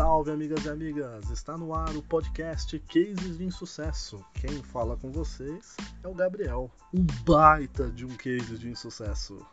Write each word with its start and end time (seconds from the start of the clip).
Salve, 0.00 0.30
amigas 0.30 0.64
e 0.64 0.70
amigas! 0.70 1.28
Está 1.28 1.58
no 1.58 1.74
ar 1.74 1.94
o 1.94 2.00
podcast 2.00 2.78
Cases 2.88 3.36
de 3.36 3.44
Insucesso. 3.44 4.24
Quem 4.32 4.62
fala 4.62 4.96
com 4.96 5.12
vocês 5.12 5.76
é 6.02 6.08
o 6.08 6.14
Gabriel, 6.14 6.70
um 6.94 7.04
baita 7.22 7.90
de 7.90 8.06
um 8.06 8.16
case 8.16 8.56
de 8.56 8.70
insucesso. 8.70 9.46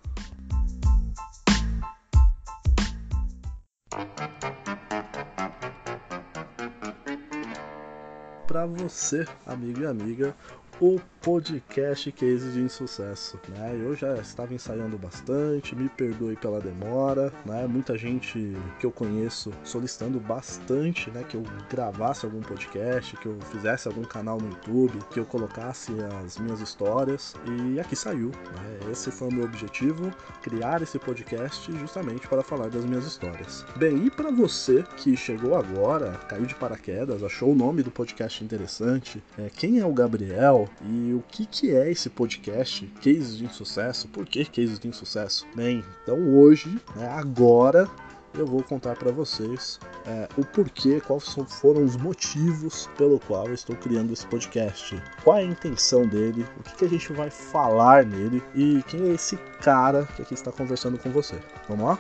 Para 8.48 8.66
você, 8.68 9.28
amigo 9.46 9.82
e 9.82 9.86
amiga, 9.86 10.34
o 10.80 10.98
podcast 11.28 12.10
Case 12.14 12.54
de 12.54 12.62
Insucesso. 12.62 13.38
Né? 13.50 13.78
Eu 13.84 13.94
já 13.94 14.16
estava 14.16 14.54
ensaiando 14.54 14.98
bastante, 14.98 15.76
me 15.76 15.90
perdoe 15.90 16.38
pela 16.38 16.62
demora, 16.62 17.34
né? 17.46 17.68
muita 17.68 17.98
gente 17.98 18.56
que 18.80 18.86
eu 18.86 18.92
conheço 18.94 19.52
solicitando 19.62 20.22
bastante 20.22 21.12
né, 21.12 21.26
que 21.28 21.36
eu 21.36 21.44
gravasse 21.70 22.26
algum 22.26 22.40
podcast, 22.40 23.18
que 23.18 23.26
eu 23.26 23.38
fizesse 23.52 23.90
algum 23.90 24.04
canal 24.04 24.40
no 24.40 24.48
YouTube, 24.52 25.04
que 25.12 25.20
eu 25.20 25.26
colocasse 25.26 25.92
as 26.24 26.38
minhas 26.38 26.62
histórias 26.62 27.36
e 27.46 27.78
aqui 27.78 27.98
saiu. 27.98 28.30
Né? 28.30 28.90
Esse 28.90 29.12
foi 29.12 29.28
o 29.28 29.34
meu 29.34 29.44
objetivo, 29.44 30.10
criar 30.42 30.82
esse 30.82 30.98
podcast 30.98 31.70
justamente 31.78 32.26
para 32.26 32.42
falar 32.42 32.70
das 32.70 32.86
minhas 32.86 33.06
histórias. 33.06 33.66
Bem, 33.76 34.06
e 34.06 34.10
para 34.10 34.32
você 34.32 34.82
que 34.96 35.18
chegou 35.18 35.56
agora, 35.56 36.12
caiu 36.30 36.46
de 36.46 36.56
paraquedas, 36.56 37.22
achou 37.22 37.52
o 37.52 37.56
nome 37.56 37.84
do 37.84 37.92
podcast 37.92 38.42
interessante, 38.42 39.22
é, 39.38 39.50
quem 39.50 39.80
é 39.80 39.86
o 39.86 39.92
Gabriel? 39.92 40.70
E 40.82 41.17
o 41.18 41.24
que, 41.28 41.46
que 41.46 41.76
é 41.76 41.90
esse 41.90 42.10
podcast 42.10 42.86
Cases 43.04 43.38
de 43.38 43.46
Insucesso? 43.46 44.08
Por 44.10 44.26
que 44.26 44.46
Cases 44.46 44.80
de 44.80 44.88
Insucesso? 44.88 45.48
Bem, 45.56 45.84
então 46.04 46.36
hoje, 46.36 46.70
né, 46.96 47.08
agora, 47.10 47.90
eu 48.36 48.46
vou 48.46 48.62
contar 48.64 48.96
para 48.96 49.12
vocês 49.12 49.80
é, 50.06 50.30
o 50.38 50.46
porquê, 50.46 51.02
quais 51.02 51.36
foram 51.60 51.84
os 51.84 51.98
motivos 51.98 52.88
pelo 52.98 53.20
qual 53.20 53.48
eu 53.48 53.54
estou 53.54 53.76
criando 53.76 54.14
esse 54.14 54.26
podcast, 54.28 55.02
qual 55.24 55.38
é 55.38 55.42
a 55.42 55.46
intenção 55.46 56.06
dele, 56.06 56.46
o 56.60 56.64
que, 56.64 56.76
que 56.76 56.86
a 56.86 56.90
gente 56.90 57.12
vai 57.14 57.30
falar 57.30 58.06
nele 58.06 58.44
e 58.54 58.84
quem 58.88 59.10
é 59.10 59.14
esse 59.14 59.38
cara 59.62 60.06
que 60.16 60.22
aqui 60.22 60.34
está 60.34 60.52
conversando 60.52 60.98
com 60.98 61.10
você. 61.10 61.40
Vamos 61.68 61.86
lá? 61.86 62.00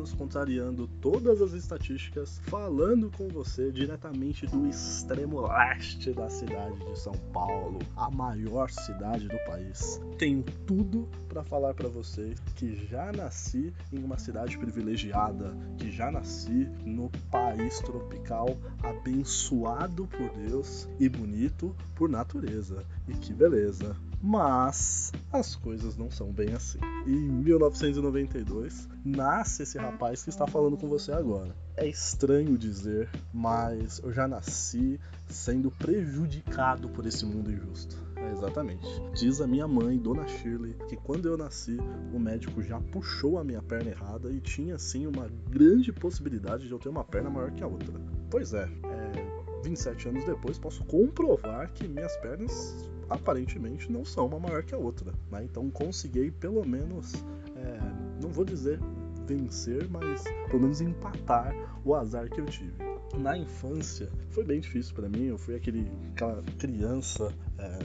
Anos, 0.00 0.14
contrariando 0.14 0.88
todas 1.00 1.42
as 1.42 1.52
estatísticas, 1.52 2.40
falando 2.44 3.10
com 3.16 3.28
você 3.28 3.70
diretamente 3.70 4.46
do 4.46 4.66
extremo 4.66 5.40
leste 5.46 6.12
da 6.12 6.28
cidade 6.28 6.78
de 6.78 6.98
São 6.98 7.12
Paulo, 7.32 7.78
a 7.96 8.10
maior 8.10 8.70
cidade 8.70 9.28
do 9.28 9.38
país. 9.44 10.00
Tenho 10.18 10.42
tudo 10.66 11.08
para 11.28 11.44
falar 11.44 11.74
para 11.74 11.88
você 11.88 12.34
que 12.56 12.74
já 12.86 13.12
nasci 13.12 13.72
em 13.92 14.02
uma 14.02 14.18
cidade 14.18 14.56
privilegiada, 14.58 15.54
que 15.76 15.90
já 15.90 16.10
nasci 16.10 16.68
no 16.84 17.10
país 17.30 17.78
tropical 17.80 18.56
abençoado 18.82 20.06
por 20.06 20.30
Deus 20.30 20.88
e 20.98 21.08
bonito 21.08 21.74
por 21.94 22.08
natureza. 22.08 22.84
E 23.10 23.14
que 23.14 23.34
beleza! 23.34 23.96
Mas 24.22 25.12
as 25.32 25.56
coisas 25.56 25.96
não 25.96 26.10
são 26.10 26.30
bem 26.30 26.52
assim. 26.52 26.78
Em 27.06 27.16
1992 27.16 28.88
nasce 29.04 29.62
esse 29.62 29.78
rapaz 29.78 30.22
que 30.22 30.28
está 30.28 30.46
falando 30.46 30.76
com 30.76 30.86
você 30.86 31.10
agora. 31.10 31.56
É 31.76 31.88
estranho 31.88 32.58
dizer, 32.58 33.08
mas 33.32 33.98
eu 34.04 34.12
já 34.12 34.28
nasci 34.28 35.00
sendo 35.26 35.70
prejudicado 35.70 36.88
por 36.90 37.06
esse 37.06 37.24
mundo 37.24 37.50
injusto. 37.50 37.96
É 38.16 38.30
exatamente. 38.30 38.86
Diz 39.14 39.40
a 39.40 39.46
minha 39.46 39.66
mãe, 39.66 39.98
Dona 39.98 40.28
Shirley, 40.28 40.76
que 40.88 40.96
quando 40.96 41.26
eu 41.26 41.38
nasci, 41.38 41.78
o 42.12 42.18
médico 42.18 42.62
já 42.62 42.78
puxou 42.78 43.38
a 43.38 43.44
minha 43.44 43.62
perna 43.62 43.90
errada 43.90 44.30
e 44.30 44.40
tinha 44.40 44.78
sim 44.78 45.06
uma 45.06 45.28
grande 45.48 45.92
possibilidade 45.92 46.66
de 46.66 46.72
eu 46.72 46.78
ter 46.78 46.90
uma 46.90 47.02
perna 47.02 47.30
maior 47.30 47.50
que 47.50 47.64
a 47.64 47.66
outra. 47.66 47.94
Pois 48.30 48.52
é, 48.52 48.68
é 48.84 49.40
27 49.64 50.08
anos 50.08 50.24
depois 50.24 50.58
posso 50.58 50.84
comprovar 50.84 51.72
que 51.72 51.88
minhas 51.88 52.14
pernas 52.18 52.74
aparentemente 53.10 53.90
não 53.90 54.04
são 54.04 54.26
uma 54.26 54.38
maior 54.38 54.62
que 54.62 54.74
a 54.74 54.78
outra. 54.78 55.12
Né? 55.30 55.44
Então 55.44 55.68
consegui 55.68 56.30
pelo 56.30 56.64
menos, 56.64 57.12
é, 57.56 58.22
não 58.22 58.30
vou 58.30 58.44
dizer 58.44 58.78
vencer, 59.26 59.88
mas 59.88 60.22
pelo 60.48 60.62
menos 60.62 60.80
empatar 60.80 61.54
o 61.84 61.94
azar 61.94 62.30
que 62.30 62.40
eu 62.40 62.46
tive. 62.46 62.72
Na 63.18 63.36
infância 63.36 64.08
foi 64.30 64.44
bem 64.44 64.60
difícil 64.60 64.94
para 64.94 65.08
mim, 65.08 65.24
eu 65.24 65.38
fui 65.38 65.56
aquele, 65.56 65.90
aquela 66.12 66.42
criança 66.58 67.34
é, 67.58 67.78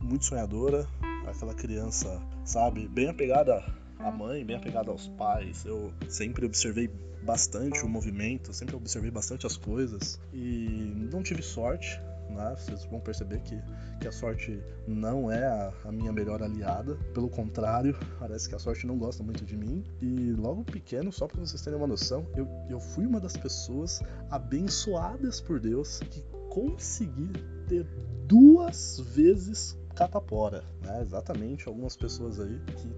muito 0.00 0.24
sonhadora, 0.24 0.86
aquela 1.26 1.54
criança, 1.54 2.20
sabe, 2.44 2.88
bem 2.88 3.08
apegada 3.08 3.62
à 3.98 4.10
mãe, 4.10 4.44
bem 4.44 4.56
apegada 4.56 4.90
aos 4.90 5.08
pais. 5.08 5.64
Eu 5.64 5.92
sempre 6.08 6.46
observei 6.46 6.90
bastante 7.22 7.82
o 7.82 7.88
movimento, 7.88 8.52
sempre 8.52 8.76
observei 8.76 9.10
bastante 9.10 9.46
as 9.46 9.56
coisas 9.56 10.20
e 10.32 10.92
não 11.10 11.22
tive 11.22 11.42
sorte 11.42 11.98
Vocês 12.34 12.84
vão 12.84 13.00
perceber 13.00 13.40
que, 13.40 13.60
que 14.00 14.08
a 14.08 14.12
sorte 14.12 14.62
não 14.86 15.30
é 15.30 15.44
a, 15.46 15.72
a, 15.84 15.92
minha 15.92 16.12
melhor 16.12 16.42
aliada, 16.42 16.96
pelo 17.12 17.28
contrário, 17.28 17.96
parece 18.18 18.48
que 18.48 18.54
a 18.54 18.58
sorte 18.58 18.86
não 18.86 18.98
gosta 18.98 19.22
muito 19.22 19.44
de 19.44 19.56
mim. 19.56 19.84
E 20.00 20.32
logo 20.32 20.64
pequeno, 20.64 21.12
só 21.12 21.26
para 21.26 21.40
vocês 21.40 21.60
terem 21.62 21.78
uma 21.78 21.86
noção, 21.86 22.26
eu, 22.36 22.48
eu 22.68 22.80
fui 22.80 23.06
uma 23.06 23.20
das 23.20 23.36
pessoas 23.36 24.02
abençoadas 24.30 25.40
por 25.40 25.60
Deus 25.60 26.00
que 26.10 26.22
consegui 26.50 27.30
ter 27.68 27.84
duas 28.26 29.00
vezes 29.00 29.78
catapora, 29.94 30.64
né? 30.82 31.00
Exatamente, 31.00 31.68
algumas 31.68 31.96
pessoas 31.96 32.40
aí 32.40 32.60
que, 32.76 32.88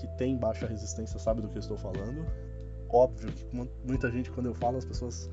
que 0.00 0.16
têm 0.16 0.36
baixa 0.36 0.66
resistência 0.66 1.18
sabem 1.18 1.42
do 1.42 1.48
que 1.48 1.56
eu 1.56 1.60
estou 1.60 1.76
falando. 1.76 2.24
Óbvio 2.88 3.32
que 3.32 3.44
muita 3.84 4.10
gente, 4.10 4.30
quando 4.30 4.46
eu 4.46 4.54
falo, 4.54 4.78
as 4.78 4.84
pessoas 4.84 5.28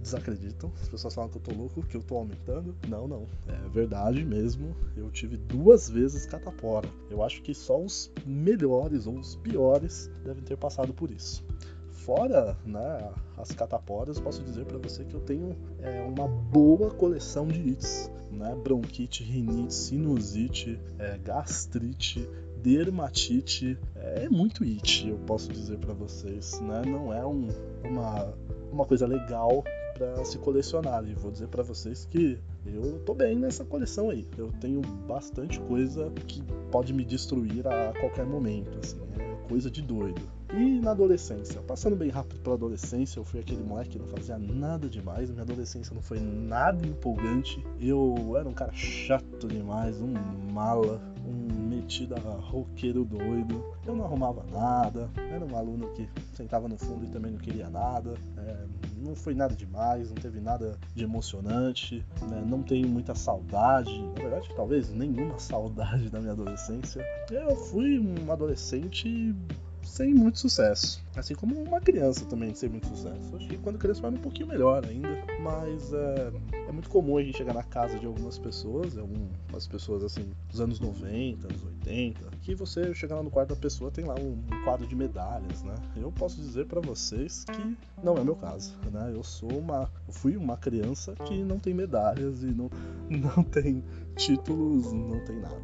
desacreditam. 0.00 0.72
As 0.80 0.88
pessoas 0.88 1.14
falam 1.14 1.30
que 1.30 1.36
eu 1.36 1.42
tô 1.42 1.54
louco, 1.54 1.82
que 1.82 1.96
eu 1.96 2.02
tô 2.02 2.16
aumentando. 2.16 2.74
Não, 2.88 3.06
não. 3.06 3.26
É 3.46 3.68
verdade 3.68 4.24
mesmo. 4.24 4.74
Eu 4.96 5.10
tive 5.10 5.36
duas 5.36 5.88
vezes 5.88 6.26
catapora. 6.26 6.88
Eu 7.10 7.22
acho 7.22 7.42
que 7.42 7.54
só 7.54 7.80
os 7.80 8.10
melhores 8.24 9.06
ou 9.06 9.18
os 9.18 9.36
piores 9.36 10.10
devem 10.24 10.42
ter 10.42 10.56
passado 10.56 10.92
por 10.92 11.10
isso. 11.10 11.44
Fora 11.90 12.56
né, 12.64 13.10
as 13.36 13.50
cataporas, 13.50 14.20
posso 14.20 14.42
dizer 14.44 14.64
para 14.64 14.78
você 14.78 15.04
que 15.04 15.14
eu 15.14 15.20
tenho 15.20 15.56
é, 15.80 16.02
uma 16.02 16.28
boa 16.28 16.90
coleção 16.90 17.48
de 17.48 17.60
ites. 17.60 18.10
Né? 18.30 18.54
Bronquite, 18.62 19.24
rinite, 19.24 19.74
sinusite, 19.74 20.78
é, 20.98 21.18
gastrite, 21.18 22.28
dermatite. 22.62 23.78
É 23.94 24.28
muito 24.28 24.62
it, 24.62 25.08
eu 25.08 25.18
posso 25.26 25.50
dizer 25.52 25.78
para 25.78 25.94
vocês. 25.94 26.60
Né? 26.60 26.82
Não 26.86 27.12
é 27.12 27.26
um, 27.26 27.48
uma, 27.84 28.34
uma 28.72 28.84
coisa 28.84 29.06
legal 29.06 29.64
para 29.96 30.24
se 30.24 30.38
colecionar. 30.38 31.04
E 31.08 31.14
vou 31.14 31.30
dizer 31.30 31.48
para 31.48 31.62
vocês 31.62 32.06
que 32.10 32.38
eu 32.64 32.98
tô 33.00 33.14
bem 33.14 33.36
nessa 33.36 33.64
coleção 33.64 34.10
aí. 34.10 34.26
Eu 34.36 34.52
tenho 34.60 34.80
bastante 35.06 35.58
coisa 35.60 36.10
que 36.26 36.42
pode 36.70 36.92
me 36.92 37.04
destruir 37.04 37.66
a 37.66 37.92
qualquer 37.98 38.26
momento, 38.26 38.78
assim, 38.78 38.98
é 39.18 39.48
coisa 39.48 39.70
de 39.70 39.82
doido. 39.82 40.20
E 40.52 40.80
na 40.80 40.92
adolescência, 40.92 41.60
passando 41.62 41.96
bem 41.96 42.08
rápido 42.08 42.40
pela 42.40 42.54
adolescência, 42.54 43.18
eu 43.18 43.24
fui 43.24 43.40
aquele 43.40 43.62
moleque 43.62 43.90
que 43.90 43.98
não 43.98 44.06
fazia 44.06 44.38
nada 44.38 44.88
demais, 44.88 45.30
minha 45.30 45.42
adolescência 45.42 45.94
não 45.94 46.02
foi 46.02 46.20
nada 46.20 46.86
empolgante. 46.86 47.64
Eu 47.80 48.36
era 48.38 48.48
um 48.48 48.52
cara 48.52 48.72
chato 48.72 49.48
demais, 49.48 50.00
um 50.00 50.14
mala, 50.52 51.00
um 51.26 51.68
metido 51.68 52.14
a 52.14 52.18
roqueiro 52.18 53.04
doido. 53.04 53.62
Eu 53.86 53.96
não 53.96 54.04
arrumava 54.04 54.44
nada, 54.50 55.10
era 55.16 55.44
um 55.44 55.56
aluno 55.56 55.88
que 55.88 56.08
sentava 56.34 56.68
no 56.68 56.78
fundo 56.78 57.04
e 57.04 57.08
também 57.08 57.32
não 57.32 57.38
queria 57.38 57.68
nada. 57.68 58.14
É, 58.38 58.64
não 59.06 59.14
foi 59.14 59.34
nada 59.34 59.54
demais, 59.54 60.08
não 60.08 60.16
teve 60.16 60.40
nada 60.40 60.78
de 60.94 61.04
emocionante, 61.04 62.04
né? 62.22 62.44
não 62.46 62.62
tenho 62.62 62.88
muita 62.88 63.14
saudade, 63.14 64.02
na 64.02 64.22
verdade, 64.22 64.50
talvez 64.54 64.90
nenhuma 64.92 65.38
saudade 65.40 66.10
da 66.10 66.20
minha 66.20 66.32
adolescência. 66.32 67.04
Eu 67.30 67.54
fui 67.56 67.98
um 67.98 68.30
adolescente 68.30 69.34
sem 69.82 70.12
muito 70.12 70.38
sucesso. 70.38 71.02
Assim 71.16 71.34
como 71.34 71.54
uma 71.62 71.80
criança 71.80 72.24
também 72.26 72.54
sem 72.54 72.68
muito 72.68 72.88
sucesso. 72.88 73.36
Acho 73.36 73.48
que 73.48 73.56
quando 73.58 73.78
criança 73.78 74.02
vai 74.02 74.10
um 74.10 74.16
pouquinho 74.16 74.48
melhor 74.48 74.84
ainda. 74.84 75.08
Mas 75.40 75.92
é, 75.92 76.32
muito 76.76 76.90
comum 76.90 77.16
a 77.16 77.22
gente 77.22 77.38
chegar 77.38 77.54
na 77.54 77.62
casa 77.62 77.98
de 77.98 78.04
algumas 78.04 78.38
pessoas, 78.38 78.98
algumas 78.98 79.66
pessoas 79.66 80.04
assim, 80.04 80.30
dos 80.50 80.60
anos 80.60 80.78
90, 80.78 81.46
anos 81.46 81.64
80, 81.64 82.30
que 82.42 82.54
você 82.54 82.94
chegar 82.94 83.16
lá 83.16 83.22
no 83.22 83.30
quarto 83.30 83.50
da 83.50 83.56
pessoa 83.56 83.90
tem 83.90 84.04
lá 84.04 84.14
um, 84.14 84.32
um 84.32 84.64
quadro 84.64 84.86
de 84.86 84.94
medalhas, 84.94 85.62
né? 85.62 85.74
Eu 85.96 86.12
posso 86.12 86.36
dizer 86.36 86.66
para 86.66 86.80
vocês 86.80 87.44
que 87.44 87.76
não 88.04 88.16
é 88.18 88.22
meu 88.22 88.36
caso, 88.36 88.76
né? 88.92 89.10
Eu 89.14 89.22
sou 89.22 89.50
uma. 89.58 89.90
Eu 90.06 90.12
fui 90.12 90.36
uma 90.36 90.58
criança 90.58 91.14
que 91.24 91.42
não 91.42 91.58
tem 91.58 91.72
medalhas 91.72 92.42
e 92.42 92.46
não, 92.46 92.70
não 93.08 93.42
tem 93.42 93.82
títulos, 94.14 94.92
não 94.92 95.24
tem 95.24 95.40
nada. 95.40 95.56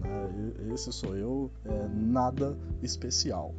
Né? 0.00 0.74
Esse 0.74 0.92
sou 0.92 1.16
eu, 1.16 1.48
é 1.64 1.88
nada 1.88 2.58
especial. 2.82 3.54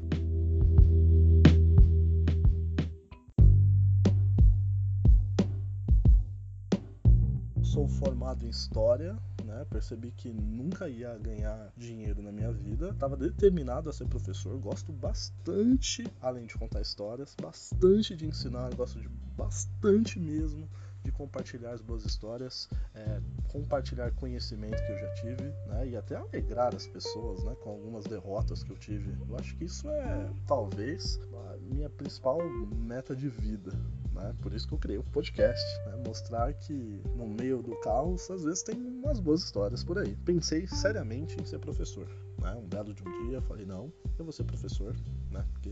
Sou 7.77 7.87
formado 7.87 8.43
em 8.43 8.49
história, 8.49 9.15
né? 9.45 9.63
Percebi 9.69 10.09
que 10.09 10.33
nunca 10.33 10.89
ia 10.89 11.15
ganhar 11.19 11.71
dinheiro 11.77 12.23
na 12.23 12.31
minha 12.31 12.51
vida. 12.51 12.91
Tava 12.95 13.15
determinado 13.15 13.87
a 13.87 13.93
ser 13.93 14.07
professor, 14.07 14.57
gosto 14.57 14.91
bastante, 14.91 16.03
além 16.19 16.47
de 16.47 16.55
contar 16.55 16.81
histórias, 16.81 17.35
bastante 17.39 18.15
de 18.15 18.25
ensinar, 18.25 18.73
gosto 18.73 18.99
de 18.99 19.07
bastante 19.37 20.19
mesmo 20.19 20.67
de 21.03 21.11
compartilhar 21.11 21.71
as 21.71 21.81
boas 21.81 22.03
histórias, 22.03 22.67
é, 22.93 23.21
compartilhar 23.47 24.11
conhecimento 24.15 24.75
que 24.83 24.91
eu 24.91 24.97
já 24.97 25.13
tive, 25.13 25.43
né, 25.67 25.87
e 25.87 25.95
até 25.95 26.15
alegrar 26.15 26.75
as 26.75 26.85
pessoas, 26.87 27.43
né, 27.43 27.55
com 27.63 27.69
algumas 27.69 28.05
derrotas 28.05 28.63
que 28.63 28.71
eu 28.71 28.75
tive. 28.75 29.15
Eu 29.29 29.37
acho 29.37 29.55
que 29.55 29.65
isso 29.65 29.87
é 29.87 30.29
talvez 30.45 31.17
a 31.31 31.57
minha 31.73 31.89
principal 31.89 32.39
meta 32.75 33.15
de 33.15 33.29
vida. 33.29 33.71
Né? 34.17 34.35
Por 34.41 34.51
isso 34.53 34.67
que 34.67 34.73
eu 34.73 34.79
criei 34.79 34.97
um 34.97 35.03
podcast, 35.03 35.63
né? 35.85 35.95
mostrar 36.05 36.51
que 36.53 37.01
no 37.15 37.27
meio 37.27 37.61
do 37.61 37.75
caos 37.81 38.29
às 38.31 38.43
vezes 38.43 38.63
tem 38.63 38.75
umas 38.75 39.19
boas 39.19 39.43
histórias 39.43 39.83
por 39.83 39.99
aí. 39.99 40.15
Pensei 40.25 40.65
seriamente 40.67 41.39
em 41.39 41.45
ser 41.45 41.59
professor. 41.59 42.07
Né? 42.41 42.53
Um 42.55 42.67
belo 42.67 42.93
de 42.93 43.03
um 43.07 43.27
dia 43.27 43.41
falei 43.41 43.65
não, 43.65 43.91
eu 44.17 44.25
vou 44.25 44.31
ser 44.31 44.43
professor, 44.43 44.95
né? 45.31 45.45
Porque 45.53 45.71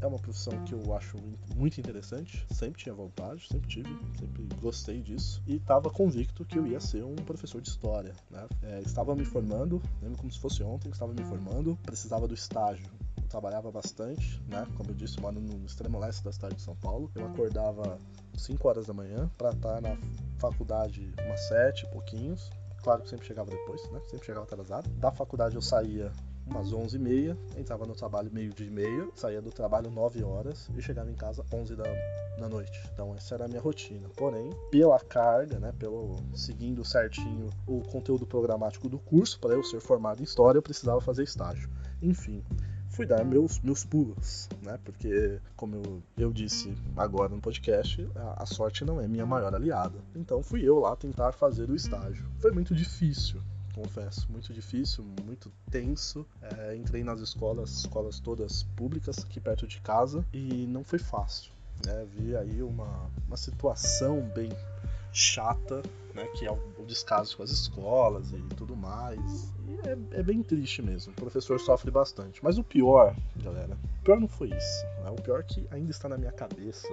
é 0.00 0.06
uma 0.06 0.18
profissão 0.18 0.52
que 0.64 0.72
eu 0.72 0.94
acho 0.94 1.16
muito 1.54 1.78
interessante, 1.78 2.46
sempre 2.50 2.82
tinha 2.82 2.94
vontade, 2.94 3.46
sempre 3.48 3.68
tive, 3.68 3.98
sempre 4.18 4.46
gostei 4.60 5.00
disso 5.02 5.42
e 5.46 5.56
estava 5.56 5.90
convicto 5.90 6.44
que 6.44 6.58
eu 6.58 6.66
ia 6.66 6.80
ser 6.80 7.04
um 7.04 7.16
professor 7.16 7.60
de 7.60 7.68
história, 7.68 8.14
né? 8.30 8.46
É, 8.62 8.80
estava 8.80 9.14
me 9.14 9.24
formando, 9.24 9.82
lembro 10.02 10.18
como 10.18 10.30
se 10.30 10.38
fosse 10.38 10.62
ontem, 10.62 10.90
estava 10.90 11.12
me 11.12 11.22
formando, 11.24 11.78
precisava 11.84 12.26
do 12.26 12.34
estágio 12.34 12.86
trabalhava 13.26 13.70
bastante, 13.70 14.42
né? 14.48 14.66
Como 14.76 14.90
eu 14.90 14.94
disse, 14.94 15.20
moro 15.20 15.40
no 15.40 15.64
extremo 15.66 15.98
leste 15.98 16.24
da 16.24 16.32
cidade 16.32 16.56
de 16.56 16.62
São 16.62 16.76
Paulo. 16.76 17.10
Eu 17.14 17.26
acordava 17.26 17.98
5 18.36 18.68
horas 18.68 18.86
da 18.86 18.94
manhã 18.94 19.30
para 19.36 19.50
estar 19.50 19.80
na 19.80 19.96
faculdade 20.38 21.12
umas 21.24 21.40
7 21.48 21.86
pouquinhos. 21.90 22.50
Claro 22.82 23.02
que 23.02 23.08
sempre 23.08 23.26
chegava 23.26 23.50
depois, 23.50 23.82
né? 23.90 24.00
Sempre 24.08 24.26
chegava 24.26 24.44
atrasado. 24.44 24.88
Da 24.90 25.10
faculdade 25.10 25.56
eu 25.56 25.62
saía 25.62 26.12
umas 26.46 26.72
11h30, 26.72 27.36
entrava 27.56 27.84
no 27.84 27.94
trabalho 27.94 28.30
meio 28.32 28.52
dia 28.52 28.66
e 28.66 28.70
meia, 28.70 29.08
saía 29.14 29.42
do 29.42 29.50
trabalho 29.50 29.90
9 29.90 30.22
horas 30.22 30.70
e 30.76 30.80
chegava 30.80 31.10
em 31.10 31.14
casa 31.14 31.44
11 31.52 31.74
da, 31.74 31.84
da 32.38 32.48
noite. 32.48 32.80
Então 32.92 33.14
essa 33.14 33.34
era 33.34 33.46
a 33.46 33.48
minha 33.48 33.60
rotina. 33.60 34.08
Porém, 34.16 34.50
pela 34.70 35.00
carga, 35.00 35.58
né, 35.58 35.72
pelo 35.76 36.16
seguindo 36.34 36.84
certinho 36.84 37.50
o 37.66 37.80
conteúdo 37.82 38.24
programático 38.24 38.88
do 38.88 38.98
curso, 38.98 39.40
para 39.40 39.54
eu 39.54 39.64
ser 39.64 39.80
formado 39.80 40.20
em 40.20 40.24
história, 40.24 40.58
eu 40.58 40.62
precisava 40.62 41.00
fazer 41.00 41.24
estágio. 41.24 41.68
Enfim, 42.00 42.44
fui 42.88 43.06
dar 43.06 43.24
meus, 43.24 43.60
meus 43.60 43.84
pulos, 43.84 44.48
né? 44.62 44.78
Porque, 44.84 45.40
como 45.56 45.76
eu, 45.76 46.02
eu 46.16 46.32
disse 46.32 46.74
agora 46.96 47.28
no 47.28 47.40
podcast, 47.40 48.08
a, 48.14 48.42
a 48.42 48.46
sorte 48.46 48.84
não 48.84 49.00
é 49.00 49.06
minha 49.06 49.26
maior 49.26 49.54
aliada. 49.54 49.98
Então 50.14 50.42
fui 50.42 50.62
eu 50.62 50.78
lá 50.78 50.96
tentar 50.96 51.32
fazer 51.32 51.68
o 51.70 51.74
estágio. 51.74 52.26
Foi 52.38 52.50
muito 52.52 52.74
difícil, 52.74 53.40
confesso, 53.74 54.26
muito 54.30 54.52
difícil, 54.52 55.04
muito 55.24 55.52
tenso. 55.70 56.26
É, 56.40 56.76
entrei 56.76 57.04
nas 57.04 57.20
escolas, 57.20 57.70
escolas 57.70 58.18
todas 58.18 58.62
públicas 58.74 59.18
aqui 59.18 59.38
perto 59.38 59.66
de 59.66 59.80
casa 59.80 60.24
e 60.32 60.66
não 60.66 60.82
foi 60.82 60.98
fácil. 60.98 61.52
Né? 61.84 62.06
Vi 62.14 62.36
aí 62.36 62.62
uma, 62.62 63.10
uma 63.26 63.36
situação 63.36 64.22
bem 64.34 64.50
chata, 65.12 65.82
né, 66.16 66.26
que 66.28 66.46
é 66.46 66.50
o, 66.50 66.58
descaso 66.86 67.36
com 67.36 67.42
as 67.42 67.50
escolas 67.50 68.32
e 68.32 68.38
tudo 68.56 68.74
mais. 68.76 69.52
E 69.66 69.88
é, 69.88 70.20
é, 70.20 70.22
bem 70.22 70.42
triste 70.42 70.80
mesmo. 70.80 71.12
O 71.12 71.16
professor 71.16 71.58
sofre 71.60 71.90
bastante. 71.90 72.42
Mas 72.42 72.58
o 72.58 72.64
pior, 72.64 73.14
galera, 73.42 73.76
o 74.00 74.04
pior 74.04 74.20
não 74.20 74.28
foi 74.28 74.48
isso. 74.48 74.86
Né? 75.02 75.10
O 75.10 75.20
pior 75.20 75.40
é 75.40 75.42
que 75.42 75.66
ainda 75.70 75.90
está 75.90 76.08
na 76.08 76.16
minha 76.16 76.32
cabeça 76.32 76.88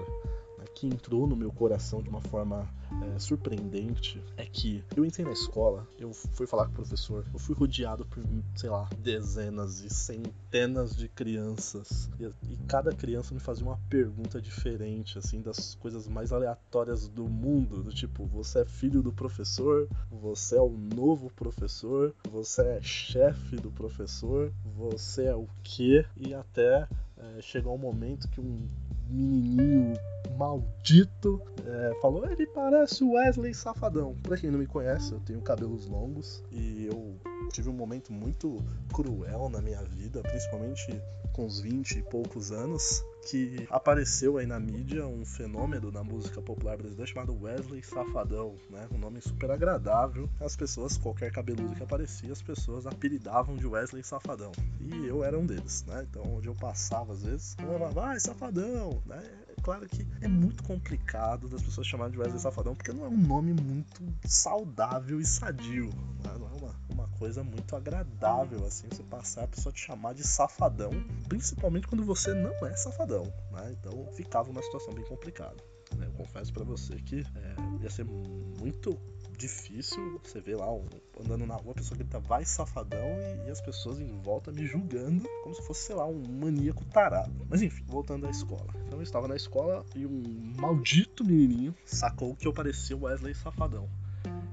que 0.63 0.87
entrou 0.87 1.27
no 1.27 1.35
meu 1.35 1.51
coração 1.51 2.01
de 2.01 2.09
uma 2.09 2.21
forma 2.21 2.67
é, 3.01 3.19
surpreendente 3.19 4.21
é 4.37 4.45
que 4.45 4.83
eu 4.95 5.05
entrei 5.05 5.25
na 5.25 5.31
escola, 5.31 5.87
eu 5.97 6.13
fui 6.13 6.45
falar 6.45 6.65
com 6.65 6.71
o 6.71 6.75
professor, 6.75 7.25
eu 7.33 7.39
fui 7.39 7.55
rodeado 7.55 8.05
por, 8.05 8.23
sei 8.55 8.69
lá, 8.69 8.87
dezenas 8.97 9.79
e 9.79 9.89
centenas 9.89 10.95
de 10.95 11.07
crianças. 11.07 12.09
E, 12.19 12.25
e 12.51 12.57
cada 12.67 12.93
criança 12.93 13.33
me 13.33 13.39
fazia 13.39 13.65
uma 13.65 13.79
pergunta 13.89 14.41
diferente, 14.41 15.17
assim, 15.17 15.41
das 15.41 15.75
coisas 15.75 16.07
mais 16.07 16.31
aleatórias 16.31 17.07
do 17.07 17.27
mundo. 17.27 17.83
Do 17.83 17.93
tipo, 17.93 18.25
você 18.25 18.59
é 18.59 18.65
filho 18.65 19.01
do 19.01 19.11
professor? 19.11 19.87
Você 20.11 20.55
é 20.55 20.61
o 20.61 20.69
novo 20.69 21.29
professor? 21.31 22.13
Você 22.29 22.61
é 22.61 22.81
chefe 22.81 23.55
do 23.55 23.71
professor? 23.71 24.51
Você 24.75 25.25
é 25.25 25.35
o 25.35 25.47
quê? 25.63 26.05
E 26.15 26.33
até 26.33 26.87
é, 27.17 27.41
chegou 27.41 27.75
um 27.75 27.77
momento 27.77 28.27
que 28.29 28.41
um 28.41 28.67
menininho 29.09 29.93
maldito 30.37 31.41
é, 31.65 31.99
falou: 32.01 32.29
ele 32.29 32.45
parece 32.47 33.03
o 33.03 33.13
Wesley 33.13 33.53
Safadão. 33.53 34.15
Pra 34.21 34.37
quem 34.37 34.51
não 34.51 34.59
me 34.59 34.67
conhece, 34.67 35.11
eu 35.11 35.19
tenho 35.19 35.41
cabelos 35.41 35.87
longos 35.87 36.43
e 36.51 36.87
eu 36.87 37.17
tive 37.51 37.69
um 37.69 37.73
momento 37.73 38.11
muito 38.11 38.63
cruel 38.93 39.49
na 39.49 39.61
minha 39.61 39.83
vida, 39.83 40.21
principalmente 40.21 41.01
com 41.33 41.45
uns 41.45 41.59
20 41.59 41.97
e 41.97 42.01
poucos 42.03 42.51
anos, 42.51 43.03
que 43.29 43.67
apareceu 43.69 44.37
aí 44.37 44.45
na 44.45 44.59
mídia 44.59 45.07
um 45.07 45.25
fenômeno 45.25 45.91
na 45.91 46.03
música 46.03 46.41
popular 46.41 46.77
brasileira 46.77 47.11
chamado 47.11 47.37
Wesley 47.41 47.81
Safadão, 47.81 48.55
né? 48.69 48.87
Um 48.91 48.97
nome 48.97 49.21
super 49.21 49.49
agradável. 49.49 50.29
As 50.39 50.55
pessoas, 50.55 50.97
qualquer 50.97 51.31
cabeludo 51.31 51.75
que 51.75 51.83
aparecia, 51.83 52.31
as 52.31 52.41
pessoas 52.41 52.85
apelidavam 52.85 53.55
de 53.55 53.65
Wesley 53.65 54.03
Safadão. 54.03 54.51
E 54.79 55.07
eu 55.07 55.23
era 55.23 55.37
um 55.37 55.45
deles, 55.45 55.83
né? 55.87 56.05
Então, 56.09 56.23
onde 56.35 56.47
eu 56.47 56.55
passava 56.55 57.13
às 57.13 57.23
vezes, 57.23 57.55
falava, 57.55 57.89
vai, 57.89 58.19
Safadão, 58.19 59.01
né? 59.05 59.21
É 59.57 59.61
claro 59.61 59.87
que 59.87 60.05
é 60.21 60.27
muito 60.27 60.63
complicado 60.63 61.47
das 61.47 61.63
pessoas 61.63 61.87
chamarem 61.87 62.11
de 62.11 62.19
Wesley 62.19 62.39
Safadão, 62.39 62.75
porque 62.75 62.91
não 62.91 63.05
é 63.05 63.09
um 63.09 63.17
nome 63.17 63.53
muito 63.53 64.03
saudável 64.25 65.19
e 65.19 65.25
sadio, 65.25 65.85
né? 66.23 66.35
Não 66.37 66.47
é 66.47 66.53
uma, 66.59 66.75
uma 66.89 67.02
coisa 67.23 67.41
muito 67.41 67.73
agradável, 67.73 68.65
assim, 68.65 68.85
você 68.89 69.01
passar 69.03 69.45
a 69.45 69.47
pessoa 69.47 69.71
te 69.71 69.79
chamar 69.79 70.13
de 70.13 70.27
safadão, 70.27 70.91
principalmente 71.29 71.87
quando 71.87 72.03
você 72.03 72.33
não 72.33 72.53
é 72.67 72.75
safadão, 72.75 73.23
né? 73.49 73.73
Então 73.79 74.05
ficava 74.11 74.51
uma 74.51 74.61
situação 74.61 74.93
bem 74.93 75.05
complicada. 75.05 75.55
Né? 75.95 76.05
Eu 76.07 76.11
confesso 76.11 76.51
para 76.51 76.65
você 76.65 76.95
que 76.97 77.21
é, 77.21 77.81
ia 77.81 77.89
ser 77.89 78.03
muito 78.03 78.99
difícil 79.37 80.19
você 80.21 80.41
ver 80.41 80.57
lá 80.57 80.69
um, 80.69 80.85
andando 81.17 81.45
na 81.45 81.55
rua, 81.55 81.71
a 81.71 81.75
pessoa 81.75 81.97
grita 81.97 82.19
vai 82.19 82.43
safadão 82.43 82.99
e, 82.99 83.47
e, 83.47 83.49
as 83.49 83.61
pessoas 83.61 84.01
em 84.01 84.19
volta 84.21 84.51
me 84.51 84.67
julgando 84.67 85.25
como 85.43 85.55
se 85.55 85.61
fosse, 85.65 85.83
sei 85.83 85.95
lá, 85.95 86.05
um 86.05 86.21
maníaco 86.27 86.83
tarado. 86.87 87.47
Mas 87.49 87.61
enfim, 87.61 87.85
voltando 87.87 88.27
à 88.27 88.31
escola. 88.31 88.67
Então 88.85 88.99
eu 88.99 89.03
estava 89.03 89.29
na 89.29 89.37
escola 89.37 89.85
e 89.95 90.05
um 90.05 90.53
maldito 90.59 91.23
menininho 91.23 91.73
sacou 91.85 92.35
que 92.35 92.45
eu 92.45 92.51
parecia 92.51 92.97
o 92.97 93.03
Wesley 93.03 93.33
Safadão. 93.33 93.87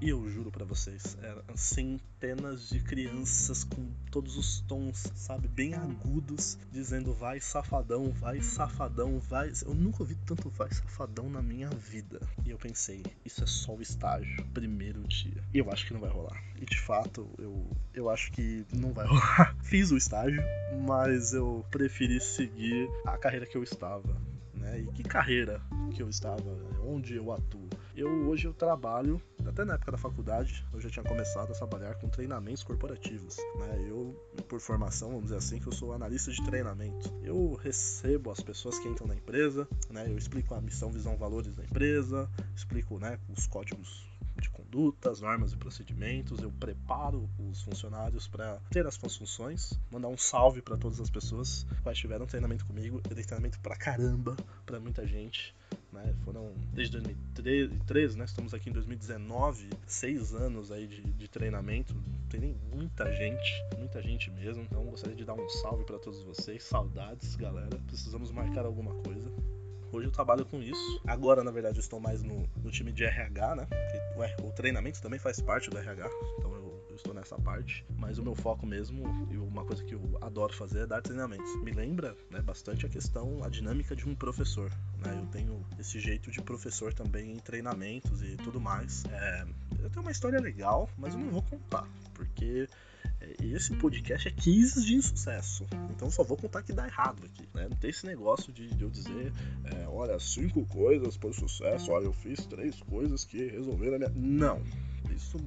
E 0.02 0.08
eu 0.08 0.26
juro 0.30 0.50
para 0.50 0.64
vocês, 0.64 1.14
eram 1.20 1.42
centenas 1.54 2.70
de 2.70 2.80
crianças 2.80 3.64
com 3.64 3.86
todos 4.10 4.38
os 4.38 4.60
tons, 4.62 5.12
sabe, 5.14 5.46
bem 5.46 5.74
agudos, 5.74 6.56
dizendo 6.72 7.12
vai 7.12 7.38
safadão, 7.38 8.10
vai 8.10 8.40
safadão, 8.40 9.18
vai. 9.18 9.52
Eu 9.62 9.74
nunca 9.74 10.02
ouvi 10.02 10.14
tanto 10.24 10.48
vai 10.48 10.72
safadão 10.72 11.28
na 11.28 11.42
minha 11.42 11.68
vida. 11.68 12.18
E 12.46 12.50
eu 12.50 12.56
pensei, 12.56 13.02
isso 13.26 13.44
é 13.44 13.46
só 13.46 13.74
o 13.74 13.82
estágio, 13.82 14.42
primeiro 14.54 15.02
dia. 15.02 15.44
E 15.52 15.58
eu 15.58 15.70
acho 15.70 15.86
que 15.86 15.92
não 15.92 16.00
vai 16.00 16.10
rolar. 16.10 16.42
E 16.58 16.64
de 16.64 16.80
fato, 16.80 17.28
eu, 17.38 17.70
eu 17.92 18.08
acho 18.08 18.32
que 18.32 18.64
não 18.72 18.94
vai 18.94 19.04
rolar. 19.06 19.54
Fiz 19.62 19.90
o 19.90 19.98
estágio, 19.98 20.42
mas 20.82 21.34
eu 21.34 21.62
preferi 21.70 22.18
seguir 22.22 22.88
a 23.04 23.18
carreira 23.18 23.44
que 23.44 23.56
eu 23.56 23.62
estava. 23.62 24.16
Né? 24.54 24.80
E 24.80 24.86
que 24.92 25.02
carreira 25.02 25.60
que 25.94 26.02
eu 26.02 26.08
estava, 26.08 26.56
onde 26.86 27.14
eu 27.16 27.30
atuo. 27.32 27.68
Eu 27.94 28.28
hoje 28.28 28.46
eu 28.46 28.54
trabalho, 28.54 29.20
até 29.50 29.64
na 29.64 29.74
época 29.74 29.92
da 29.92 29.98
faculdade, 29.98 30.64
eu 30.72 30.80
já 30.80 30.88
tinha 30.88 31.04
começado 31.04 31.50
a 31.50 31.54
trabalhar 31.54 31.94
com 31.96 32.08
treinamentos 32.08 32.62
corporativos. 32.62 33.36
Né? 33.58 33.84
Eu, 33.88 34.14
por 34.48 34.60
formação, 34.60 35.08
vamos 35.08 35.24
dizer 35.24 35.36
assim, 35.36 35.58
que 35.58 35.66
eu 35.66 35.72
sou 35.72 35.92
analista 35.92 36.30
de 36.30 36.42
treinamento. 36.44 37.12
Eu 37.22 37.54
recebo 37.54 38.30
as 38.30 38.40
pessoas 38.40 38.78
que 38.78 38.88
entram 38.88 39.06
na 39.06 39.14
empresa, 39.14 39.68
né? 39.90 40.06
eu 40.08 40.16
explico 40.16 40.54
a 40.54 40.60
missão, 40.60 40.90
visão, 40.90 41.16
valores 41.16 41.54
da 41.54 41.64
empresa, 41.64 42.30
explico 42.54 42.98
né, 42.98 43.18
os 43.28 43.46
códigos 43.46 44.08
de 44.40 44.48
conduta, 44.48 45.10
as 45.10 45.20
normas 45.20 45.52
e 45.52 45.56
procedimentos, 45.56 46.40
eu 46.40 46.50
preparo 46.52 47.28
os 47.38 47.60
funcionários 47.62 48.26
para 48.26 48.58
ter 48.70 48.86
as 48.86 48.94
suas 48.94 49.16
funções, 49.16 49.78
mandar 49.90 50.08
um 50.08 50.16
salve 50.16 50.62
para 50.62 50.76
todas 50.76 51.00
as 51.00 51.10
pessoas 51.10 51.66
que 51.82 51.92
tiveram 51.92 52.24
treinamento 52.24 52.64
comigo, 52.64 53.00
eu 53.08 53.14
dei 53.14 53.24
treinamento 53.24 53.58
pra 53.60 53.76
caramba 53.76 54.36
para 54.64 54.80
muita 54.80 55.06
gente. 55.06 55.54
Né? 55.92 56.14
Foram 56.24 56.52
desde 56.72 57.00
2013, 57.00 58.16
né? 58.16 58.24
Estamos 58.24 58.54
aqui 58.54 58.70
em 58.70 58.72
2019, 58.72 59.70
seis 59.86 60.34
anos 60.34 60.70
aí 60.70 60.86
de, 60.86 61.02
de 61.02 61.28
treinamento. 61.28 61.94
Treinei 62.28 62.56
muita 62.72 63.10
gente, 63.12 63.50
muita 63.76 64.00
gente 64.00 64.30
mesmo. 64.30 64.62
Então 64.62 64.84
gostaria 64.84 65.16
de 65.16 65.24
dar 65.24 65.34
um 65.34 65.48
salve 65.48 65.84
para 65.84 65.98
todos 65.98 66.22
vocês. 66.22 66.62
Saudades, 66.62 67.34
galera. 67.34 67.76
Precisamos 67.86 68.30
marcar 68.30 68.64
alguma 68.64 68.94
coisa. 69.02 69.30
Hoje 69.92 70.06
eu 70.06 70.12
trabalho 70.12 70.46
com 70.46 70.62
isso. 70.62 71.00
Agora, 71.04 71.42
na 71.42 71.50
verdade, 71.50 71.78
eu 71.78 71.80
estou 71.80 71.98
mais 71.98 72.22
no, 72.22 72.48
no 72.62 72.70
time 72.70 72.92
de 72.92 73.02
RH, 73.02 73.56
né? 73.56 73.68
Ué, 74.16 74.36
o 74.44 74.52
treinamento 74.52 75.02
também 75.02 75.18
faz 75.18 75.40
parte 75.40 75.68
do 75.68 75.76
RH. 75.76 76.08
Então 76.38 76.54
eu 76.54 76.70
eu 76.90 76.96
estou 76.96 77.14
nessa 77.14 77.38
parte, 77.38 77.84
mas 77.96 78.18
o 78.18 78.22
meu 78.22 78.34
foco 78.34 78.66
mesmo, 78.66 79.04
e 79.30 79.36
uma 79.36 79.64
coisa 79.64 79.82
que 79.84 79.94
eu 79.94 80.18
adoro 80.20 80.52
fazer 80.52 80.80
é 80.80 80.86
dar 80.86 81.00
treinamentos. 81.00 81.54
Me 81.62 81.70
lembra 81.70 82.16
né, 82.30 82.42
bastante 82.42 82.84
a 82.84 82.88
questão, 82.88 83.42
a 83.44 83.48
dinâmica 83.48 83.94
de 83.94 84.08
um 84.08 84.14
professor. 84.14 84.70
Né? 85.04 85.18
Eu 85.18 85.26
tenho 85.26 85.66
esse 85.78 85.98
jeito 85.98 86.30
de 86.30 86.40
professor 86.42 86.92
também 86.92 87.32
em 87.32 87.38
treinamentos 87.38 88.22
e 88.22 88.36
tudo 88.36 88.60
mais. 88.60 89.04
É, 89.06 89.46
eu 89.80 89.90
tenho 89.90 90.02
uma 90.02 90.10
história 90.10 90.40
legal, 90.40 90.88
mas 90.96 91.14
eu 91.14 91.20
não 91.20 91.30
vou 91.30 91.42
contar, 91.42 91.86
porque 92.14 92.68
é, 93.20 93.36
esse 93.40 93.74
podcast 93.74 94.28
é 94.28 94.30
15 94.30 94.84
de 94.84 94.94
insucesso. 94.94 95.66
Então 95.90 96.10
só 96.10 96.22
vou 96.22 96.36
contar 96.36 96.62
que 96.62 96.72
dá 96.72 96.86
errado 96.86 97.24
aqui. 97.24 97.48
Né? 97.54 97.68
Não 97.68 97.76
tem 97.76 97.90
esse 97.90 98.06
negócio 98.06 98.52
de, 98.52 98.68
de 98.68 98.82
eu 98.82 98.90
dizer, 98.90 99.32
é, 99.64 99.86
olha, 99.88 100.18
cinco 100.18 100.66
coisas 100.66 101.16
para 101.16 101.30
o 101.30 101.34
sucesso, 101.34 101.90
olha, 101.92 102.04
eu 102.04 102.12
fiz 102.12 102.46
três 102.46 102.80
coisas 102.82 103.24
que 103.24 103.46
resolveram 103.48 103.96
a 103.96 103.98
minha. 103.98 104.10
Não, 104.14 104.62
isso 105.14 105.38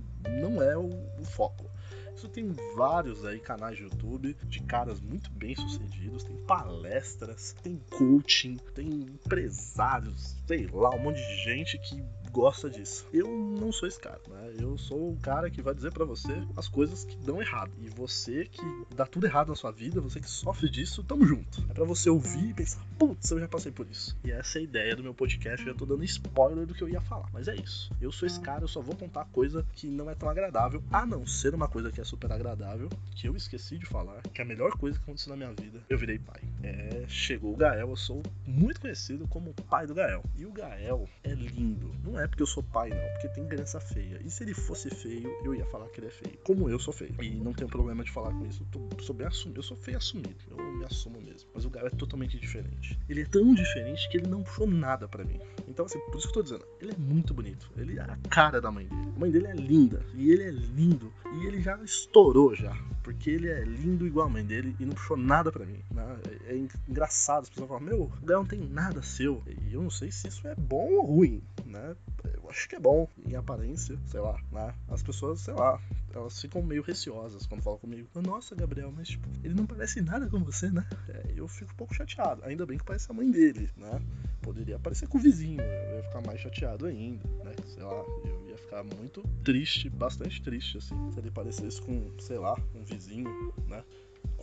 não 0.42 0.62
é 0.62 0.78
o, 0.78 0.90
o 1.20 1.26
foco. 1.26 1.70
Isso 2.16 2.28
tem 2.30 2.52
vários 2.76 3.26
aí 3.26 3.40
canais 3.40 3.78
de 3.78 3.84
YouTube 3.84 4.36
de 4.46 4.62
caras 4.62 5.02
muito 5.02 5.30
bem 5.32 5.56
sucedidos, 5.56 6.24
tem 6.24 6.38
palestras, 6.46 7.56
tem 7.64 7.80
coaching, 7.90 8.58
tem 8.74 8.88
empresários, 8.88 10.38
sei 10.48 10.68
lá, 10.68 10.90
um 10.96 11.00
monte 11.00 11.18
de 11.18 11.36
gente 11.44 11.78
que 11.80 12.04
gosta 12.34 12.68
disso. 12.68 13.08
Eu 13.14 13.28
não 13.28 13.72
sou 13.72 13.88
esse 13.88 14.00
cara, 14.00 14.20
né? 14.28 14.56
Eu 14.60 14.76
sou 14.76 15.12
o 15.12 15.18
cara 15.18 15.52
que 15.52 15.62
vai 15.62 15.74
dizer 15.76 15.94
para 15.94 16.04
você 16.04 16.34
as 16.58 16.68
coisas 16.68 17.06
que 17.06 17.16
dão 17.18 17.40
errado. 17.40 17.72
E 17.80 17.88
você 17.90 18.46
que 18.46 18.62
dá 18.96 19.06
tudo 19.06 19.28
errado 19.28 19.50
na 19.50 19.56
sua 19.56 19.72
vida, 19.72 20.02
você 20.02 20.20
que 20.20 20.30
sofre 20.30 20.68
disso, 20.68 21.04
tamo 21.04 21.26
junto. 21.26 21.64
É 21.70 21.74
para 21.74 21.86
você 21.86 22.10
ouvir 22.10 22.50
e 22.50 22.54
pensar, 22.54 22.84
putz, 22.98 23.30
eu 23.30 23.40
já 23.40 23.48
passei 23.48 23.72
por 23.72 23.88
isso. 23.88 24.18
E 24.24 24.32
essa 24.32 24.58
é 24.58 24.62
a 24.62 24.64
ideia 24.64 24.96
do 24.96 25.04
meu 25.04 25.14
podcast, 25.14 25.64
eu 25.64 25.74
já 25.74 25.78
tô 25.78 25.86
dando 25.86 26.04
spoiler 26.04 26.66
do 26.66 26.74
que 26.74 26.84
eu 26.84 26.90
ia 26.90 27.02
falar. 27.02 27.30
Mas 27.32 27.48
é 27.48 27.56
isso. 27.56 27.92
Eu 28.02 28.12
sou 28.12 28.26
esse 28.26 28.40
cara, 28.40 28.64
eu 28.64 28.68
só 28.68 28.82
vou 28.82 28.96
contar 28.96 29.26
coisa 29.26 29.64
que 29.74 29.88
não 29.88 30.10
é 30.10 30.16
tão 30.16 30.28
agradável, 30.28 30.84
a 30.92 31.06
não 31.06 31.28
ser 31.28 31.54
uma 31.54 31.68
coisa 31.68 31.92
que 31.92 32.02
é 32.02 32.04
super 32.04 32.32
agradável, 32.32 32.90
que 33.16 33.28
eu 33.28 33.36
esqueci 33.36 33.78
de 33.78 33.86
falar, 33.86 34.24
que 34.34 34.42
é 34.42 34.44
a 34.44 34.48
melhor 34.48 34.72
coisa 34.78 34.98
que 34.98 35.04
aconteceu 35.04 35.30
na 35.30 35.38
minha 35.38 35.54
vida. 35.54 35.84
Eu 35.88 36.00
virei 36.00 36.18
pai. 36.18 36.42
É, 36.64 37.06
chegou 37.08 37.54
o 37.54 37.58
Gael, 37.58 37.90
eu 37.90 37.96
sou 37.96 38.24
muito 38.48 38.82
conhecido 38.82 39.28
como 39.28 39.52
o 39.52 39.54
pai 39.54 39.86
do 39.86 39.94
Gael. 39.94 40.24
E 40.36 40.46
o 40.46 40.52
Gael 40.52 41.08
é 41.24 41.34
lindo. 41.34 41.94
Não 42.04 42.20
é 42.20 42.23
é 42.24 42.28
porque 42.28 42.42
eu 42.42 42.48
sou 42.48 42.64
pai, 42.64 42.90
não, 42.90 43.12
porque 43.12 43.28
tem 43.30 43.46
criança 43.46 43.80
feia. 43.80 44.20
E 44.24 44.30
se 44.30 44.44
ele 44.44 44.54
fosse 44.54 44.90
feio, 44.90 45.30
eu 45.44 45.54
ia 45.54 45.66
falar 45.66 45.88
que 45.90 46.00
ele 46.00 46.08
é 46.08 46.12
feio. 46.12 46.38
Como 46.44 46.70
eu 46.70 46.80
sou 46.80 46.94
feio. 46.94 47.14
E 47.22 47.30
não 47.36 47.54
tenho 47.54 47.70
problema 47.70 48.04
de 48.04 48.12
falar 48.12 48.32
com 48.32 48.46
isso. 48.46 48.66
Eu 48.74 48.80
tô, 48.80 49.04
sou 49.04 49.16
bem 49.16 49.28
assumido. 49.28 49.60
Eu 49.60 49.64
sou 49.64 49.78
feio 49.78 49.98
assumido. 49.98 50.36
Eu 50.50 50.58
me 50.58 50.86
assumo 50.86 51.22
mesmo. 51.22 51.50
Mas 51.54 51.66
o 51.66 51.70
Gael 51.70 51.88
é 51.88 51.90
totalmente 51.90 52.40
diferente. 52.40 53.00
Ele 53.10 53.22
é 53.22 53.26
tão 53.26 53.54
diferente 53.54 54.10
que 54.10 54.18
ele 54.18 54.28
não 54.28 54.44
puxou 54.44 54.68
nada 54.68 55.08
para 55.08 55.24
mim. 55.24 55.40
Então, 55.68 55.86
assim, 55.86 56.00
por 56.00 56.18
isso 56.18 56.28
que 56.28 56.30
eu 56.30 56.34
tô 56.34 56.44
dizendo, 56.44 56.66
ele 56.80 56.92
é 56.92 56.98
muito 56.98 57.34
bonito. 57.34 57.70
Ele 57.76 57.98
é 57.98 58.02
a 58.02 58.18
cara 58.30 58.62
da 58.62 58.72
mãe 58.72 58.86
dele. 58.86 59.12
A 59.16 59.20
mãe 59.20 59.32
dele 59.32 59.48
é 59.48 59.54
linda. 59.54 60.06
E 60.14 60.32
ele 60.32 60.44
é 60.44 60.52
lindo. 60.52 61.12
E 61.34 61.46
ele 61.46 61.62
já 61.62 61.78
estourou 61.84 62.56
já. 62.56 62.74
Porque 63.04 63.30
ele 63.30 63.50
é 63.50 63.64
lindo 63.64 64.08
igual 64.08 64.28
a 64.28 64.30
mãe 64.30 64.46
dele 64.46 64.76
e 64.80 64.86
não 64.86 64.94
puxou 64.94 65.18
nada 65.18 65.52
para 65.52 65.66
mim. 65.66 65.80
Né? 65.92 66.18
É, 66.46 66.54
é 66.54 66.68
engraçado. 66.88 67.44
As 67.44 67.50
pessoas 67.50 67.68
falam, 67.68 67.84
meu, 67.84 68.04
o 68.04 68.26
Gael 68.26 68.40
não 68.40 68.48
tem 68.48 68.60
nada 68.60 69.02
seu. 69.02 69.44
E 69.48 69.74
eu 69.74 69.82
não 69.82 69.90
sei 69.90 70.12
se 70.12 70.28
isso 70.28 70.48
é 70.48 70.56
bom 70.56 70.94
ou 70.94 71.06
ruim, 71.06 71.44
né? 71.66 71.96
Eu 72.44 72.50
acho 72.50 72.68
que 72.68 72.76
é 72.76 72.80
bom 72.80 73.08
em 73.26 73.36
aparência, 73.36 73.98
sei 74.06 74.20
lá, 74.20 74.38
né? 74.52 74.74
As 74.90 75.02
pessoas, 75.02 75.40
sei 75.40 75.54
lá, 75.54 75.80
elas 76.14 76.40
ficam 76.40 76.62
meio 76.62 76.84
receosas 76.84 77.48
quando 77.48 77.64
falam 77.64 77.80
comigo. 77.80 78.10
Nossa, 78.22 78.54
Gabriel, 78.54 78.92
mas 78.92 79.08
tipo, 79.08 79.28
ele 79.44 79.54
não 79.54 79.66
parece 79.66 80.02
nada 80.02 80.28
com 80.28 80.44
você, 80.44 80.70
né? 80.70 80.86
É, 81.08 81.34
eu 81.36 81.48
fico 81.48 81.72
um 81.72 81.76
pouco 81.76 81.96
chateado. 81.96 82.44
Ainda 82.44 82.66
bem 82.66 82.78
que 82.78 82.84
parece 82.84 83.10
a 83.10 83.14
mãe 83.14 83.32
dele, 83.32 83.70
né? 83.78 84.02
Poderia 84.42 84.78
parecer 84.78 85.08
com 85.08 85.18
o 85.18 85.22
vizinho, 85.22 85.62
eu 85.62 85.96
ia 85.96 86.04
ficar 86.04 86.22
mais 86.28 86.42
chateado 86.42 86.86
ainda, 86.86 87.26
né? 87.46 87.54
Sei 87.66 87.82
lá, 87.82 88.04
eu 88.26 88.46
ia 88.50 88.58
ficar 88.58 88.84
muito 88.84 89.24
triste, 89.44 89.90
bastante 89.90 90.42
triste, 90.42 90.78
assim, 90.78 91.12
se 91.12 91.20
ele 91.20 91.32
parecesse 91.32 91.82
com, 91.82 92.12
sei 92.20 92.38
lá, 92.38 92.60
um 92.76 92.84
vizinho, 92.84 93.54
né? 93.68 93.84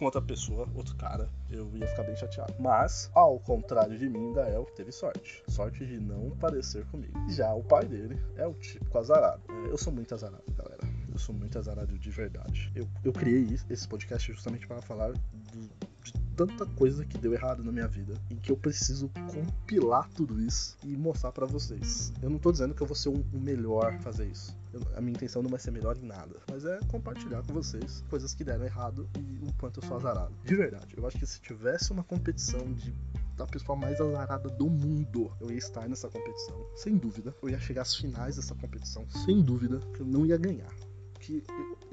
Com 0.00 0.06
outra 0.06 0.22
pessoa, 0.22 0.66
outro 0.74 0.96
cara, 0.96 1.28
eu 1.50 1.70
ia 1.76 1.86
ficar 1.86 2.04
bem 2.04 2.16
chateado. 2.16 2.54
Mas, 2.58 3.10
ao 3.14 3.38
contrário 3.38 3.98
de 3.98 4.08
mim, 4.08 4.32
Gael 4.32 4.64
teve 4.74 4.90
sorte. 4.90 5.42
Sorte 5.46 5.84
de 5.84 6.00
não 6.00 6.30
parecer 6.30 6.86
comigo. 6.86 7.12
Já 7.28 7.52
o 7.52 7.62
pai 7.62 7.84
dele 7.84 8.18
é 8.36 8.46
o 8.46 8.54
típico 8.54 8.96
azarado. 8.96 9.42
É, 9.50 9.70
eu 9.70 9.76
sou 9.76 9.92
muito 9.92 10.14
azarado, 10.14 10.42
galera. 10.56 10.80
Eu 11.12 11.18
sou 11.18 11.34
muito 11.34 11.58
azarado 11.58 11.98
de 11.98 12.10
verdade. 12.10 12.72
Eu, 12.74 12.88
eu 13.04 13.12
criei 13.12 13.46
esse 13.68 13.86
podcast 13.86 14.32
justamente 14.32 14.66
para 14.66 14.80
falar 14.80 15.12
do, 15.12 15.70
de 16.02 16.14
tanta 16.34 16.64
coisa 16.64 17.04
que 17.04 17.18
deu 17.18 17.34
errado 17.34 17.62
na 17.62 17.70
minha 17.70 17.86
vida 17.86 18.14
e 18.30 18.36
que 18.36 18.50
eu 18.50 18.56
preciso 18.56 19.10
compilar 19.10 20.08
tudo 20.14 20.40
isso 20.40 20.78
e 20.82 20.96
mostrar 20.96 21.30
para 21.30 21.44
vocês. 21.44 22.10
Eu 22.22 22.30
não 22.30 22.38
tô 22.38 22.50
dizendo 22.50 22.74
que 22.74 22.80
eu 22.80 22.86
vou 22.86 22.96
ser 22.96 23.10
o 23.10 23.22
melhor 23.34 23.98
fazer 23.98 24.26
isso. 24.28 24.58
A 24.96 25.00
minha 25.00 25.12
intenção 25.12 25.42
não 25.42 25.50
vai 25.50 25.58
ser 25.58 25.70
melhor 25.70 25.96
em 25.96 26.06
nada, 26.06 26.36
mas 26.50 26.64
é 26.64 26.78
compartilhar 26.88 27.42
com 27.42 27.52
vocês 27.52 28.04
coisas 28.08 28.34
que 28.34 28.44
deram 28.44 28.64
errado 28.64 29.08
e 29.18 29.38
o 29.42 29.52
quanto 29.54 29.80
eu 29.80 29.86
sou 29.86 29.96
azarado. 29.96 30.34
De 30.44 30.54
verdade, 30.54 30.94
eu 30.96 31.06
acho 31.06 31.18
que 31.18 31.26
se 31.26 31.40
tivesse 31.40 31.92
uma 31.92 32.04
competição 32.04 32.72
de 32.72 32.94
da 33.36 33.46
pessoa 33.46 33.74
mais 33.74 33.98
azarada 33.98 34.50
do 34.50 34.68
mundo. 34.68 35.32
Eu 35.40 35.50
ia 35.50 35.56
estar 35.56 35.88
nessa 35.88 36.10
competição, 36.10 36.62
sem 36.76 36.98
dúvida. 36.98 37.34
Eu 37.42 37.48
ia 37.48 37.58
chegar 37.58 37.82
às 37.82 37.96
finais 37.96 38.36
dessa 38.36 38.54
competição, 38.54 39.08
sem 39.08 39.40
dúvida, 39.40 39.80
eu 39.98 40.04
não 40.04 40.26
ia 40.26 40.36
ganhar 40.36 40.70
que 41.20 41.42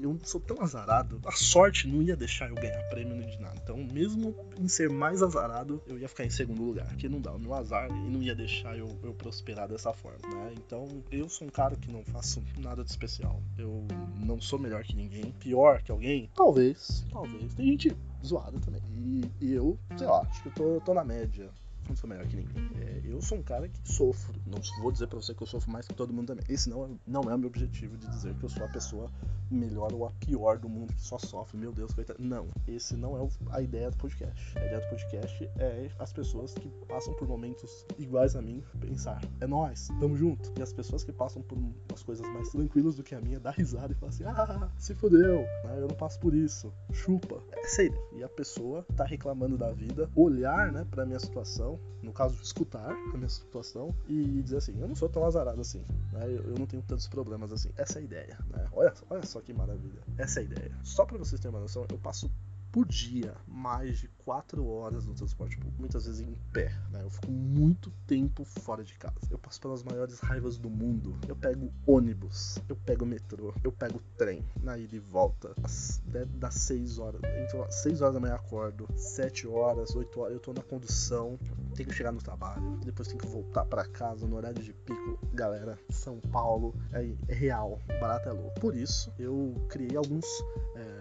eu 0.00 0.18
sou 0.24 0.40
tão 0.40 0.60
azarado, 0.60 1.20
a 1.24 1.32
sorte 1.32 1.86
não 1.86 2.02
ia 2.02 2.16
deixar 2.16 2.48
eu 2.48 2.54
ganhar 2.54 2.82
prêmio 2.88 3.24
de 3.26 3.38
nada. 3.40 3.58
Então, 3.62 3.76
mesmo 3.76 4.34
em 4.58 4.66
ser 4.68 4.88
mais 4.88 5.22
azarado, 5.22 5.82
eu 5.86 5.98
ia 5.98 6.08
ficar 6.08 6.24
em 6.24 6.30
segundo 6.30 6.62
lugar, 6.62 6.86
porque 6.88 7.08
não 7.08 7.20
dá. 7.20 7.32
O 7.32 7.38
meu 7.38 7.54
azar 7.54 7.90
e 7.90 8.10
não 8.10 8.22
ia 8.22 8.34
deixar 8.34 8.76
eu, 8.76 8.88
eu 9.02 9.12
prosperar 9.12 9.68
dessa 9.68 9.92
forma, 9.92 10.26
né? 10.34 10.54
Então, 10.56 11.02
eu 11.10 11.28
sou 11.28 11.46
um 11.46 11.50
cara 11.50 11.76
que 11.76 11.90
não 11.90 12.02
faço 12.04 12.42
nada 12.58 12.82
de 12.82 12.90
especial. 12.90 13.40
Eu 13.56 13.86
não 14.16 14.40
sou 14.40 14.58
melhor 14.58 14.82
que 14.82 14.96
ninguém. 14.96 15.32
Pior 15.38 15.82
que 15.82 15.92
alguém? 15.92 16.30
Talvez, 16.34 17.04
talvez. 17.10 17.54
Tem 17.54 17.66
gente 17.66 17.96
zoada 18.24 18.58
também. 18.60 18.82
E, 18.90 19.30
e 19.40 19.52
eu, 19.52 19.78
sei 19.96 20.06
lá, 20.06 20.22
acho 20.22 20.42
que 20.42 20.48
eu 20.48 20.52
tô, 20.52 20.80
tô 20.80 20.94
na 20.94 21.04
média 21.04 21.50
não 21.88 21.96
sou 21.96 22.08
melhor 22.08 22.26
que 22.26 22.36
ninguém. 22.36 22.70
É, 22.80 23.00
eu 23.04 23.20
sou 23.20 23.38
um 23.38 23.42
cara 23.42 23.68
que 23.68 23.80
sofro. 23.84 24.34
Não 24.46 24.58
vou 24.80 24.92
dizer 24.92 25.06
pra 25.06 25.20
você 25.20 25.34
que 25.34 25.42
eu 25.42 25.46
sofro 25.46 25.70
mais 25.70 25.86
que 25.86 25.94
todo 25.94 26.12
mundo 26.12 26.28
também. 26.28 26.44
Esse 26.48 26.70
não 26.70 26.84
é, 26.84 26.88
não 27.06 27.22
é 27.22 27.34
o 27.34 27.38
meu 27.38 27.48
objetivo 27.48 27.96
de 27.96 28.06
dizer 28.08 28.34
que 28.34 28.44
eu 28.44 28.48
sou 28.48 28.64
a 28.64 28.68
pessoa 28.68 29.10
melhor 29.50 29.92
ou 29.92 30.06
a 30.06 30.10
pior 30.12 30.58
do 30.58 30.68
mundo 30.68 30.94
que 30.94 31.02
só 31.02 31.18
sofre. 31.18 31.58
Meu 31.58 31.72
Deus, 31.72 31.92
coitado. 31.92 32.22
Não. 32.22 32.48
Esse 32.66 32.96
não 32.96 33.16
é 33.16 33.28
a 33.50 33.62
ideia 33.62 33.90
do 33.90 33.96
podcast. 33.96 34.58
A 34.58 34.64
ideia 34.64 34.80
do 34.80 34.88
podcast 34.88 35.50
é 35.58 35.90
as 35.98 36.12
pessoas 36.12 36.54
que 36.54 36.68
passam 36.86 37.14
por 37.14 37.26
momentos 37.26 37.86
iguais 37.98 38.36
a 38.36 38.42
mim 38.42 38.62
pensar: 38.80 39.20
é 39.40 39.46
nós, 39.46 39.88
tamo 40.00 40.16
junto. 40.16 40.52
E 40.58 40.62
as 40.62 40.72
pessoas 40.72 41.04
que 41.04 41.12
passam 41.12 41.42
por 41.42 41.58
as 41.92 42.02
coisas 42.02 42.26
mais 42.28 42.50
tranquilas 42.50 42.96
do 42.96 43.02
que 43.02 43.14
a 43.14 43.20
minha 43.20 43.40
dar 43.40 43.52
risada 43.52 43.92
e 43.92 43.96
falar 43.96 44.10
assim: 44.10 44.24
ah, 44.24 44.70
se 44.78 44.94
fodeu, 44.94 45.40
né? 45.64 45.78
eu 45.78 45.88
não 45.88 45.96
passo 45.96 46.18
por 46.20 46.34
isso. 46.34 46.72
Chupa. 46.92 47.42
É 47.52 47.68
ideia. 47.68 47.98
E 48.12 48.22
a 48.22 48.28
pessoa 48.28 48.84
tá 48.96 49.04
reclamando 49.04 49.56
da 49.56 49.70
vida, 49.70 50.10
olhar, 50.14 50.72
né, 50.72 50.86
pra 50.90 51.06
minha 51.06 51.18
situação 51.18 51.77
no 52.02 52.12
caso, 52.12 52.40
escutar 52.42 52.90
a 52.90 53.16
minha 53.16 53.28
situação 53.28 53.94
e 54.06 54.42
dizer 54.42 54.58
assim: 54.58 54.80
eu 54.80 54.86
não 54.86 54.94
sou 54.94 55.08
tão 55.08 55.24
azarado 55.24 55.60
assim, 55.60 55.84
né? 56.12 56.24
eu, 56.24 56.44
eu, 56.44 56.54
não 56.58 56.66
tenho 56.66 56.82
tantos 56.82 57.08
problemas 57.08 57.52
assim. 57.52 57.70
Essa 57.76 57.98
é 57.98 58.00
a 58.00 58.04
ideia, 58.04 58.38
né? 58.50 58.68
Olha, 58.72 58.92
olha 59.10 59.26
só 59.26 59.40
que 59.40 59.52
maravilha. 59.52 60.00
Essa 60.16 60.40
é 60.40 60.42
a 60.42 60.44
ideia. 60.44 60.78
Só 60.84 61.04
para 61.04 61.18
vocês 61.18 61.40
terem 61.40 61.54
uma 61.54 61.60
noção, 61.60 61.86
eu 61.90 61.98
passo 61.98 62.30
por 62.70 62.86
dia 62.86 63.34
mais 63.46 63.98
de 63.98 64.08
4 64.24 64.66
horas 64.66 65.06
no 65.06 65.14
transporte 65.14 65.56
público, 65.56 65.80
muitas 65.80 66.06
vezes 66.06 66.20
em 66.20 66.34
pé, 66.52 66.72
né? 66.90 67.02
Eu 67.02 67.10
fico 67.10 67.30
muito 67.30 67.90
tempo 68.06 68.44
fora 68.44 68.84
de 68.84 68.94
casa. 68.94 69.16
Eu 69.30 69.38
passo 69.38 69.60
pelas 69.60 69.82
maiores 69.82 70.20
raivas 70.20 70.58
do 70.58 70.68
mundo. 70.68 71.18
Eu 71.26 71.34
pego 71.34 71.72
ônibus, 71.86 72.58
eu 72.68 72.76
pego 72.76 73.06
metrô, 73.06 73.54
eu 73.64 73.72
pego 73.72 74.00
trem 74.16 74.44
na 74.62 74.76
ida 74.76 74.96
e 74.96 74.98
volta. 74.98 75.54
Às, 75.62 76.02
das 76.38 76.54
6 76.54 76.98
horas, 76.98 77.20
então 77.44 77.70
6 77.70 78.02
horas 78.02 78.14
da 78.14 78.20
manhã 78.20 78.34
acordo, 78.34 78.88
7 78.96 79.46
horas, 79.46 79.94
8 79.94 80.20
horas 80.20 80.34
eu 80.34 80.40
tô 80.40 80.52
na 80.52 80.62
condução, 80.62 81.38
tenho 81.74 81.88
que 81.88 81.94
chegar 81.94 82.12
no 82.12 82.20
trabalho, 82.20 82.78
depois 82.84 83.08
tenho 83.08 83.20
que 83.20 83.26
voltar 83.26 83.64
para 83.64 83.86
casa 83.86 84.26
no 84.26 84.36
horário 84.36 84.62
de 84.62 84.72
pico. 84.72 85.18
Galera, 85.32 85.78
São 85.90 86.20
Paulo 86.20 86.74
é, 86.92 87.14
é 87.28 87.34
real, 87.34 87.80
barato 88.00 88.28
é 88.28 88.32
louco. 88.32 88.60
Por 88.60 88.76
isso, 88.76 89.12
eu 89.18 89.54
criei 89.68 89.96
alguns 89.96 90.26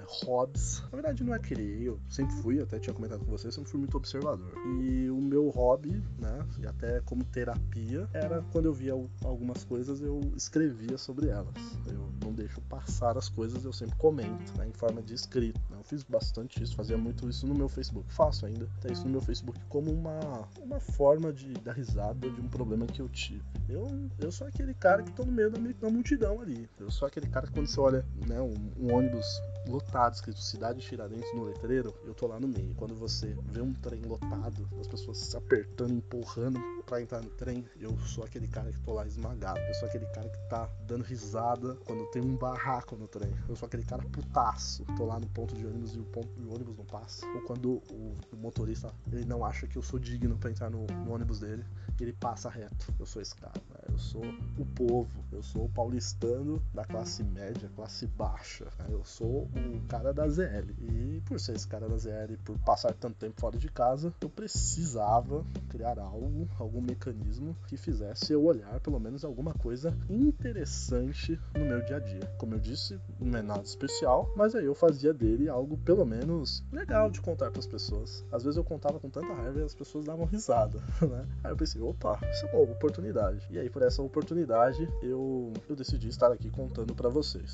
hobbies. 0.08 0.82
Na 0.84 0.90
verdade, 0.90 1.24
não 1.24 1.34
é 1.34 1.40
criei, 1.40 1.88
eu 1.88 2.00
sempre 2.10 2.36
fui, 2.38 2.60
até 2.62 2.80
tinha 2.80 2.94
comentado 2.94 3.20
com 3.20 3.32
vocês, 3.32 3.54
sempre 3.54 3.70
fui 3.70 3.80
muito 3.80 3.98
observador. 3.98 4.52
E 4.82 5.10
o 5.10 5.22
meu 5.22 5.50
hobby, 5.50 6.04
né, 6.18 6.46
e 6.60 6.66
até 6.66 7.02
como 7.02 7.24
terapia, 7.24 8.08
era 8.14 8.42
quando 8.52 8.66
eu 8.66 8.74
via 8.74 8.94
algumas 9.24 9.64
coisas, 9.64 10.02
eu 10.02 10.22
escrevia 10.36 10.98
sobre 10.98 11.28
elas. 11.28 11.56
Eu 11.86 12.10
não 12.24 12.34
deixo 12.34 12.62
passar 12.62 13.18
as 13.18 13.30
coisas, 13.30 13.66
eu 13.66 13.74
sempre 13.74 13.98
comento, 13.98 14.58
né, 14.58 14.68
em 14.68 14.74
forma 14.74 15.02
de 15.02 15.14
escrito. 15.14 15.60
Né? 15.70 15.77
Fiz 15.88 16.04
bastante 16.04 16.62
isso, 16.62 16.76
fazia 16.76 16.98
muito 16.98 17.30
isso 17.30 17.48
no 17.48 17.56
meu 17.56 17.70
Facebook. 17.70 18.12
Faço 18.12 18.46
ainda, 18.46 18.70
até 18.78 18.92
isso 18.92 19.06
no 19.06 19.10
meu 19.10 19.22
Facebook 19.22 19.58
como 19.70 19.90
uma, 19.90 20.48
uma 20.62 20.82
forma 20.82 21.32
de 21.32 21.54
dar 21.54 21.72
risada 21.72 22.30
de 22.30 22.42
um 22.42 22.50
problema 22.50 22.86
que 22.86 23.02
eu 23.02 23.08
tive. 23.08 23.42
Eu, 23.70 23.88
eu 24.20 24.32
sou 24.32 24.48
aquele 24.48 24.74
cara 24.74 25.02
que 25.02 25.12
tô 25.14 25.24
no 25.24 25.32
meio 25.32 25.50
da, 25.50 25.58
da 25.58 25.90
multidão 25.90 26.42
ali. 26.42 26.70
Eu 26.78 26.92
sou 26.92 27.08
aquele 27.08 27.28
cara 27.28 27.48
que 27.48 27.54
quando 27.54 27.68
você 27.68 27.80
olha 27.80 28.06
né, 28.28 28.42
um, 28.42 28.54
um 28.78 28.94
ônibus 28.94 29.26
lotado, 29.68 30.14
escrito 30.14 30.40
Cidade 30.40 30.82
Tiradentes 30.82 31.34
no 31.34 31.44
letreiro, 31.44 31.94
eu 32.06 32.14
tô 32.14 32.28
lá 32.28 32.40
no 32.40 32.48
meio. 32.48 32.74
Quando 32.76 32.96
você 32.96 33.38
vê 33.52 33.62
um 33.62 33.74
trem 33.74 34.02
lotado, 34.02 34.68
as 34.80 34.88
pessoas 34.88 35.18
se 35.18 35.38
apertando, 35.38 35.94
empurrando 35.94 36.60
para 36.86 37.02
entrar 37.02 37.22
no 37.22 37.30
trem, 37.30 37.66
eu 37.80 37.98
sou 38.00 38.24
aquele 38.24 38.48
cara 38.48 38.72
que 38.72 38.80
tô 38.82 38.94
lá 38.94 39.06
esmagado. 39.06 39.60
Eu 39.60 39.74
sou 39.74 39.88
aquele 39.88 40.06
cara 40.08 40.30
que 40.30 40.50
tá 40.50 40.70
dando 40.86 41.04
risada 41.04 41.76
quando 41.86 42.06
tem 42.12 42.22
um 42.22 42.36
barraco 42.36 42.96
no 42.96 43.08
trem. 43.08 43.34
Eu 43.48 43.56
sou 43.56 43.68
aquele 43.68 43.84
cara 43.84 44.04
putaço. 44.04 44.86
Tô 44.96 45.06
lá 45.06 45.20
no 45.20 45.28
ponto 45.28 45.54
de 45.56 45.66
ônibus 45.66 45.77
e 45.86 46.00
o, 46.00 46.04
ponto, 46.06 46.30
o 46.42 46.54
ônibus 46.54 46.78
não 46.78 46.86
passa. 46.86 47.26
Ou 47.28 47.42
quando 47.42 47.82
o, 47.92 48.16
o, 48.34 48.38
motorista 48.38 48.94
ele 49.12 49.26
não 49.26 49.46
acha 49.46 49.68
que 49.68 49.78
eu 49.78 49.82
sou 49.82 50.00
digno 50.00 50.38
para 50.38 50.50
entrar 50.50 50.70
no, 50.70 50.86
no, 50.86 51.12
ônibus 51.12 51.40
dele, 51.40 51.64
ele 52.00 52.14
passa 52.14 52.50
reto. 52.50 52.94
Eu 53.00 53.06
sou 53.06 53.22
esse 53.22 53.36
cara. 53.36 53.62
Né? 53.70 53.87
Eu 53.98 54.02
sou 54.02 54.22
o 54.60 54.66
povo. 54.76 55.26
Eu 55.32 55.42
sou 55.42 55.66
o 55.66 55.70
paulistano 55.70 56.62
da 56.72 56.86
classe 56.86 57.24
média, 57.24 57.68
classe 57.76 58.06
baixa. 58.06 58.66
Né? 58.78 58.86
Eu 58.90 59.04
sou 59.04 59.46
o 59.46 59.88
cara 59.88 60.14
da 60.14 60.30
ZL. 60.30 60.72
E 60.80 61.22
por 61.26 61.40
ser 61.40 61.56
esse 61.56 61.68
cara 61.68 61.90
da 61.90 61.98
ZL, 61.98 62.38
por 62.46 62.58
passar 62.60 62.94
tanto 62.94 63.16
tempo 63.16 63.42
fora 63.42 63.58
de 63.58 63.68
casa, 63.70 64.14
eu 64.22 64.30
precisava 64.30 65.44
criar 65.68 65.98
algo, 65.98 66.48
algum 66.60 66.80
mecanismo 66.80 67.56
que 67.68 67.76
fizesse 67.76 68.32
eu 68.32 68.44
olhar 68.44 68.80
pelo 68.82 69.00
menos 69.00 69.26
alguma 69.26 69.54
coisa 69.56 69.98
interessante 70.08 71.40
no 71.56 71.66
meu 71.66 71.84
dia 71.84 71.96
a 71.98 72.00
dia. 72.00 72.32
Como 72.38 72.54
eu 72.54 72.60
disse, 72.60 73.00
não 73.20 73.40
é 73.40 73.42
nada 73.42 73.64
especial, 73.64 74.32
mas 74.36 74.54
aí 74.54 74.66
eu 74.66 74.76
fazia 74.76 75.12
dele 75.12 75.50
algo 75.50 75.76
pelo 75.78 76.06
menos 76.06 76.64
legal 76.72 77.10
de 77.10 77.20
contar 77.20 77.50
para 77.50 77.60
as 77.60 77.68
pessoas. 77.68 78.24
Às 78.32 78.44
vezes 78.44 78.58
eu 78.58 78.64
contava 78.64 79.00
com 79.00 79.10
tanta 79.10 79.34
raiva 79.34 79.60
e 79.60 79.64
as 79.64 79.74
pessoas 79.74 80.06
davam 80.06 80.26
risada, 80.26 80.80
né? 81.02 81.28
Aí 81.44 81.52
eu 81.52 81.58
pensei, 81.58 81.82
opa, 81.82 82.20
isso 82.32 82.46
é 82.46 82.52
uma 82.54 82.62
oportunidade. 82.62 83.48
E 83.50 83.58
aí 83.58 83.70
por 83.70 83.87
essa 83.88 84.02
oportunidade 84.02 84.88
eu, 85.02 85.54
eu 85.68 85.76
decidi 85.76 86.10
estar 86.10 86.32
aqui 86.32 86.50
contando 86.50 86.94
para 86.94 87.10
vocês. 87.10 87.54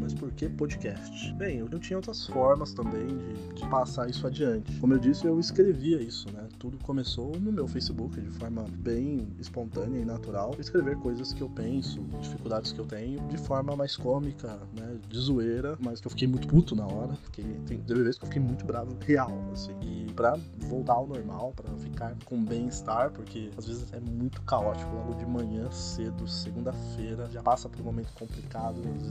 mas 0.00 0.14
por 0.14 0.30
que 0.32 0.48
podcast? 0.48 1.32
Bem, 1.34 1.58
eu 1.58 1.68
tinha 1.78 1.96
outras 1.96 2.26
formas 2.26 2.72
também 2.72 3.06
de, 3.06 3.54
de, 3.54 3.68
passar 3.68 4.08
isso 4.08 4.26
adiante. 4.26 4.78
Como 4.78 4.94
eu 4.94 4.98
disse, 4.98 5.26
eu 5.26 5.38
escrevia 5.40 6.00
isso, 6.00 6.30
né? 6.32 6.48
Tudo 6.62 6.78
começou 6.78 7.36
no 7.40 7.50
meu 7.50 7.66
Facebook, 7.66 8.20
de 8.20 8.30
forma 8.38 8.64
bem 8.70 9.26
espontânea 9.40 9.98
e 9.98 10.04
natural. 10.04 10.54
Escrever 10.60 10.96
coisas 10.96 11.32
que 11.32 11.40
eu 11.40 11.48
penso, 11.50 12.00
dificuldades 12.20 12.70
que 12.70 12.78
eu 12.78 12.86
tenho, 12.86 13.18
de 13.26 13.36
forma 13.36 13.74
mais 13.74 13.96
cômica, 13.96 14.60
né? 14.72 14.96
De 15.08 15.18
zoeira, 15.18 15.76
mas 15.80 16.00
que 16.00 16.06
eu 16.06 16.10
fiquei 16.12 16.28
muito 16.28 16.46
puto 16.46 16.76
na 16.76 16.86
hora. 16.86 17.16
Fiquei, 17.16 17.44
tem, 17.66 17.78
vezes 17.78 18.16
que 18.16 18.26
eu 18.26 18.28
fiquei 18.28 18.40
muito 18.40 18.64
bravo, 18.64 18.96
real, 19.04 19.32
assim. 19.52 19.72
E 19.82 20.12
pra 20.12 20.38
voltar 20.68 20.92
ao 20.92 21.06
normal, 21.08 21.52
para 21.56 21.68
ficar 21.78 22.14
com 22.24 22.40
bem-estar, 22.44 23.10
porque 23.10 23.50
às 23.58 23.66
vezes 23.66 23.92
é 23.92 23.98
muito 23.98 24.40
caótico. 24.42 24.94
Logo 24.94 25.14
de 25.14 25.26
manhã, 25.26 25.68
cedo, 25.72 26.28
segunda-feira, 26.28 27.28
já 27.32 27.42
passa 27.42 27.68
por 27.68 27.80
um 27.80 27.84
momento 27.86 28.12
complicado, 28.12 28.78
às 28.78 29.10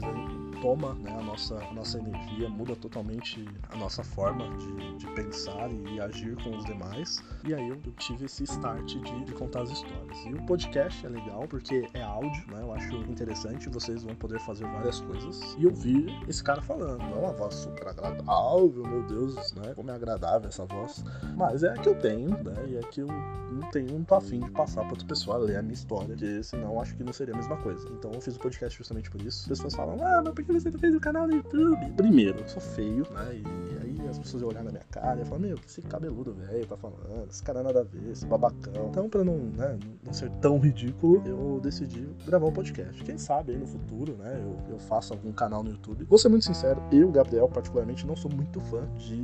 toma 0.62 0.94
né, 0.94 1.10
a 1.18 1.22
nossa, 1.22 1.56
a 1.56 1.74
nossa 1.74 1.98
energia, 1.98 2.48
muda 2.48 2.76
totalmente 2.76 3.44
a 3.68 3.76
nossa 3.76 4.04
forma 4.04 4.46
de, 4.56 4.96
de 4.96 5.06
pensar 5.14 5.68
e 5.90 6.00
agir 6.00 6.36
com 6.42 6.56
os 6.56 6.64
demais. 6.64 7.20
E 7.44 7.52
aí 7.52 7.68
eu, 7.68 7.76
tive 7.98 8.26
esse 8.26 8.44
start 8.44 8.84
de, 8.84 9.24
de, 9.24 9.32
contar 9.32 9.62
as 9.62 9.70
histórias. 9.70 10.18
E 10.26 10.32
o 10.32 10.46
podcast 10.46 11.04
é 11.04 11.08
legal 11.08 11.46
porque 11.48 11.88
é 11.92 12.02
áudio, 12.02 12.44
né? 12.48 12.62
Eu 12.62 12.72
acho 12.72 12.94
interessante, 12.96 13.68
vocês 13.68 14.04
vão 14.04 14.14
poder 14.14 14.38
fazer 14.40 14.64
várias 14.64 15.00
coisas. 15.00 15.56
E 15.58 15.66
ouvir 15.66 16.06
esse 16.28 16.42
cara 16.42 16.62
falando. 16.62 16.98
Não 16.98 17.16
é 17.16 17.20
uma 17.20 17.32
voz 17.32 17.54
super 17.54 17.88
agradável, 17.88 18.86
meu 18.86 19.02
Deus, 19.02 19.52
né? 19.54 19.74
Como 19.74 19.90
é 19.90 19.94
agradável 19.94 20.48
essa 20.48 20.64
voz. 20.64 21.04
Mas 21.36 21.62
é 21.64 21.70
a 21.70 21.74
que 21.74 21.88
eu 21.88 21.98
tenho, 21.98 22.30
né? 22.30 22.54
E 22.68 22.76
é 22.76 22.80
que 22.80 23.00
eu 23.00 23.08
não 23.08 23.70
tenho, 23.70 24.04
tô 24.04 24.14
afim 24.14 24.40
de 24.40 24.50
passar 24.50 24.82
para 24.82 24.90
outra 24.90 25.06
pessoa 25.06 25.36
ler 25.36 25.56
a 25.56 25.62
minha 25.62 25.74
história, 25.74 26.08
porque 26.08 26.42
senão 26.42 26.80
acho 26.80 26.94
que 26.96 27.04
não 27.04 27.12
seria 27.12 27.34
a 27.34 27.36
mesma 27.36 27.56
coisa. 27.56 27.86
Então 27.90 28.12
eu 28.12 28.20
fiz 28.20 28.36
o 28.36 28.38
podcast 28.38 28.78
justamente 28.78 29.10
por 29.10 29.20
isso. 29.20 29.42
As 29.42 29.48
pessoas 29.48 29.74
falam, 29.74 29.98
ah, 30.00 30.22
mas 30.24 30.34
por 30.34 30.44
que 30.44 30.52
você 30.52 30.70
fez 30.70 30.94
o 30.94 31.00
canal 31.00 31.26
no 31.26 31.34
YouTube? 31.34 31.92
Primeiro, 31.96 32.38
eu 32.38 32.48
sou 32.48 32.62
feio, 32.62 33.06
né? 33.12 33.34
E 33.34 33.71
as 34.12 34.18
pessoas 34.18 34.42
iam 34.42 34.50
olhar 34.50 34.62
na 34.62 34.70
minha 34.70 34.84
cara 34.90 35.20
e 35.20 35.24
falar, 35.24 35.40
meu, 35.40 35.56
que 35.56 35.66
esse 35.66 35.82
cabeludo 35.82 36.32
velho 36.32 36.66
tá 36.66 36.76
falando, 36.76 37.28
esse 37.28 37.42
cara 37.42 37.62
nada 37.62 37.80
a 37.80 37.82
ver, 37.82 38.10
esse 38.10 38.26
babacão. 38.26 38.88
Então, 38.90 39.08
pra 39.08 39.24
não, 39.24 39.36
né, 39.36 39.78
não 40.04 40.12
ser 40.12 40.30
tão 40.40 40.58
ridículo, 40.58 41.22
eu 41.26 41.60
decidi 41.62 42.08
gravar 42.26 42.46
um 42.46 42.52
podcast. 42.52 43.02
Quem 43.04 43.18
sabe 43.18 43.52
aí 43.52 43.58
no 43.58 43.66
futuro, 43.66 44.16
né, 44.16 44.40
eu, 44.42 44.74
eu 44.74 44.78
faço 44.78 45.12
algum 45.12 45.32
canal 45.32 45.62
no 45.62 45.70
YouTube. 45.70 46.04
Vou 46.04 46.18
ser 46.18 46.28
muito 46.28 46.44
sincero, 46.44 46.82
eu, 46.92 47.10
Gabriel, 47.10 47.48
particularmente, 47.48 48.06
não 48.06 48.16
sou 48.16 48.30
muito 48.30 48.60
fã 48.60 48.86
de 48.96 49.14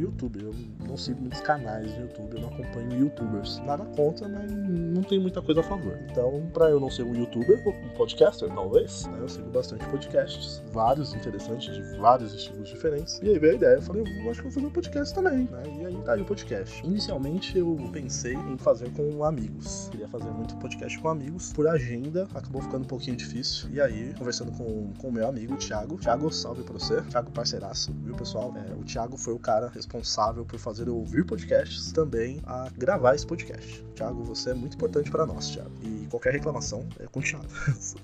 YouTube. 0.00 0.42
Eu 0.42 0.54
não 0.86 0.96
sigo 0.96 1.20
muitos 1.20 1.40
canais 1.40 1.94
no 1.96 2.02
YouTube, 2.02 2.34
eu 2.34 2.40
não 2.40 2.48
acompanho 2.48 2.92
youtubers. 2.92 3.58
Nada 3.60 3.84
contra, 3.96 4.28
mas 4.28 4.50
não 4.50 5.02
tem 5.02 5.20
muita 5.20 5.42
coisa 5.42 5.60
a 5.60 5.64
favor. 5.64 5.98
Então, 6.10 6.48
pra 6.52 6.70
eu 6.70 6.80
não 6.80 6.90
ser 6.90 7.02
um 7.02 7.14
youtuber, 7.14 7.62
um 7.66 7.88
podcaster, 7.96 8.52
talvez, 8.52 9.06
né, 9.06 9.18
eu 9.20 9.28
sigo 9.28 9.50
bastante 9.50 9.86
podcasts 9.86 10.62
vários 10.72 11.14
interessantes, 11.14 11.74
de 11.74 11.82
vários 11.98 12.34
estilos 12.34 12.68
diferentes. 12.68 13.20
E 13.22 13.28
aí 13.28 13.38
veio 13.38 13.52
a 13.52 13.56
ideia, 13.56 13.74
eu 13.74 13.82
falei, 13.82 14.02
eu 14.02 14.30
acho 14.38 14.42
que 14.42 14.42
vou 14.44 14.52
fazer 14.52 14.66
um 14.66 14.70
podcast 14.70 15.14
também, 15.14 15.48
né? 15.50 15.62
E 15.66 15.86
aí 15.86 16.02
tá 16.02 16.12
aí 16.12 16.22
o 16.22 16.24
podcast. 16.24 16.86
Inicialmente 16.86 17.58
eu 17.58 17.76
pensei 17.92 18.34
em 18.34 18.56
fazer 18.56 18.90
com 18.92 19.24
amigos. 19.24 19.88
Queria 19.90 20.08
fazer 20.08 20.30
muito 20.30 20.56
podcast 20.56 20.98
com 20.98 21.08
amigos. 21.08 21.52
Por 21.52 21.66
agenda, 21.66 22.28
acabou 22.34 22.62
ficando 22.62 22.84
um 22.84 22.86
pouquinho 22.86 23.16
difícil. 23.16 23.68
E 23.70 23.80
aí, 23.80 24.14
conversando 24.16 24.52
com 24.52 24.92
o 25.02 25.12
meu 25.12 25.28
amigo, 25.28 25.56
Thiago. 25.56 25.98
Thiago, 25.98 26.32
salve 26.32 26.62
pra 26.62 26.74
você. 26.74 27.02
Thiago, 27.02 27.30
parceiraço, 27.32 27.92
viu, 28.04 28.14
pessoal? 28.14 28.54
É, 28.56 28.72
o 28.74 28.84
Thiago 28.84 29.16
foi 29.16 29.34
o 29.34 29.38
cara 29.38 29.68
responsável 29.68 30.44
por 30.44 30.58
fazer 30.58 30.86
eu 30.86 30.96
ouvir 30.96 31.24
podcasts, 31.24 31.90
também 31.92 32.40
a 32.46 32.68
gravar 32.76 33.14
esse 33.14 33.26
podcast. 33.26 33.84
Thiago, 33.94 34.22
você 34.22 34.50
é 34.50 34.54
muito 34.54 34.74
importante 34.76 35.10
para 35.10 35.26
nós, 35.26 35.50
Thiago. 35.50 35.72
E 35.82 36.06
qualquer 36.08 36.32
reclamação 36.32 36.86
é 37.00 37.06
com 37.06 37.18
o 37.18 37.22
Thiago. 37.22 37.46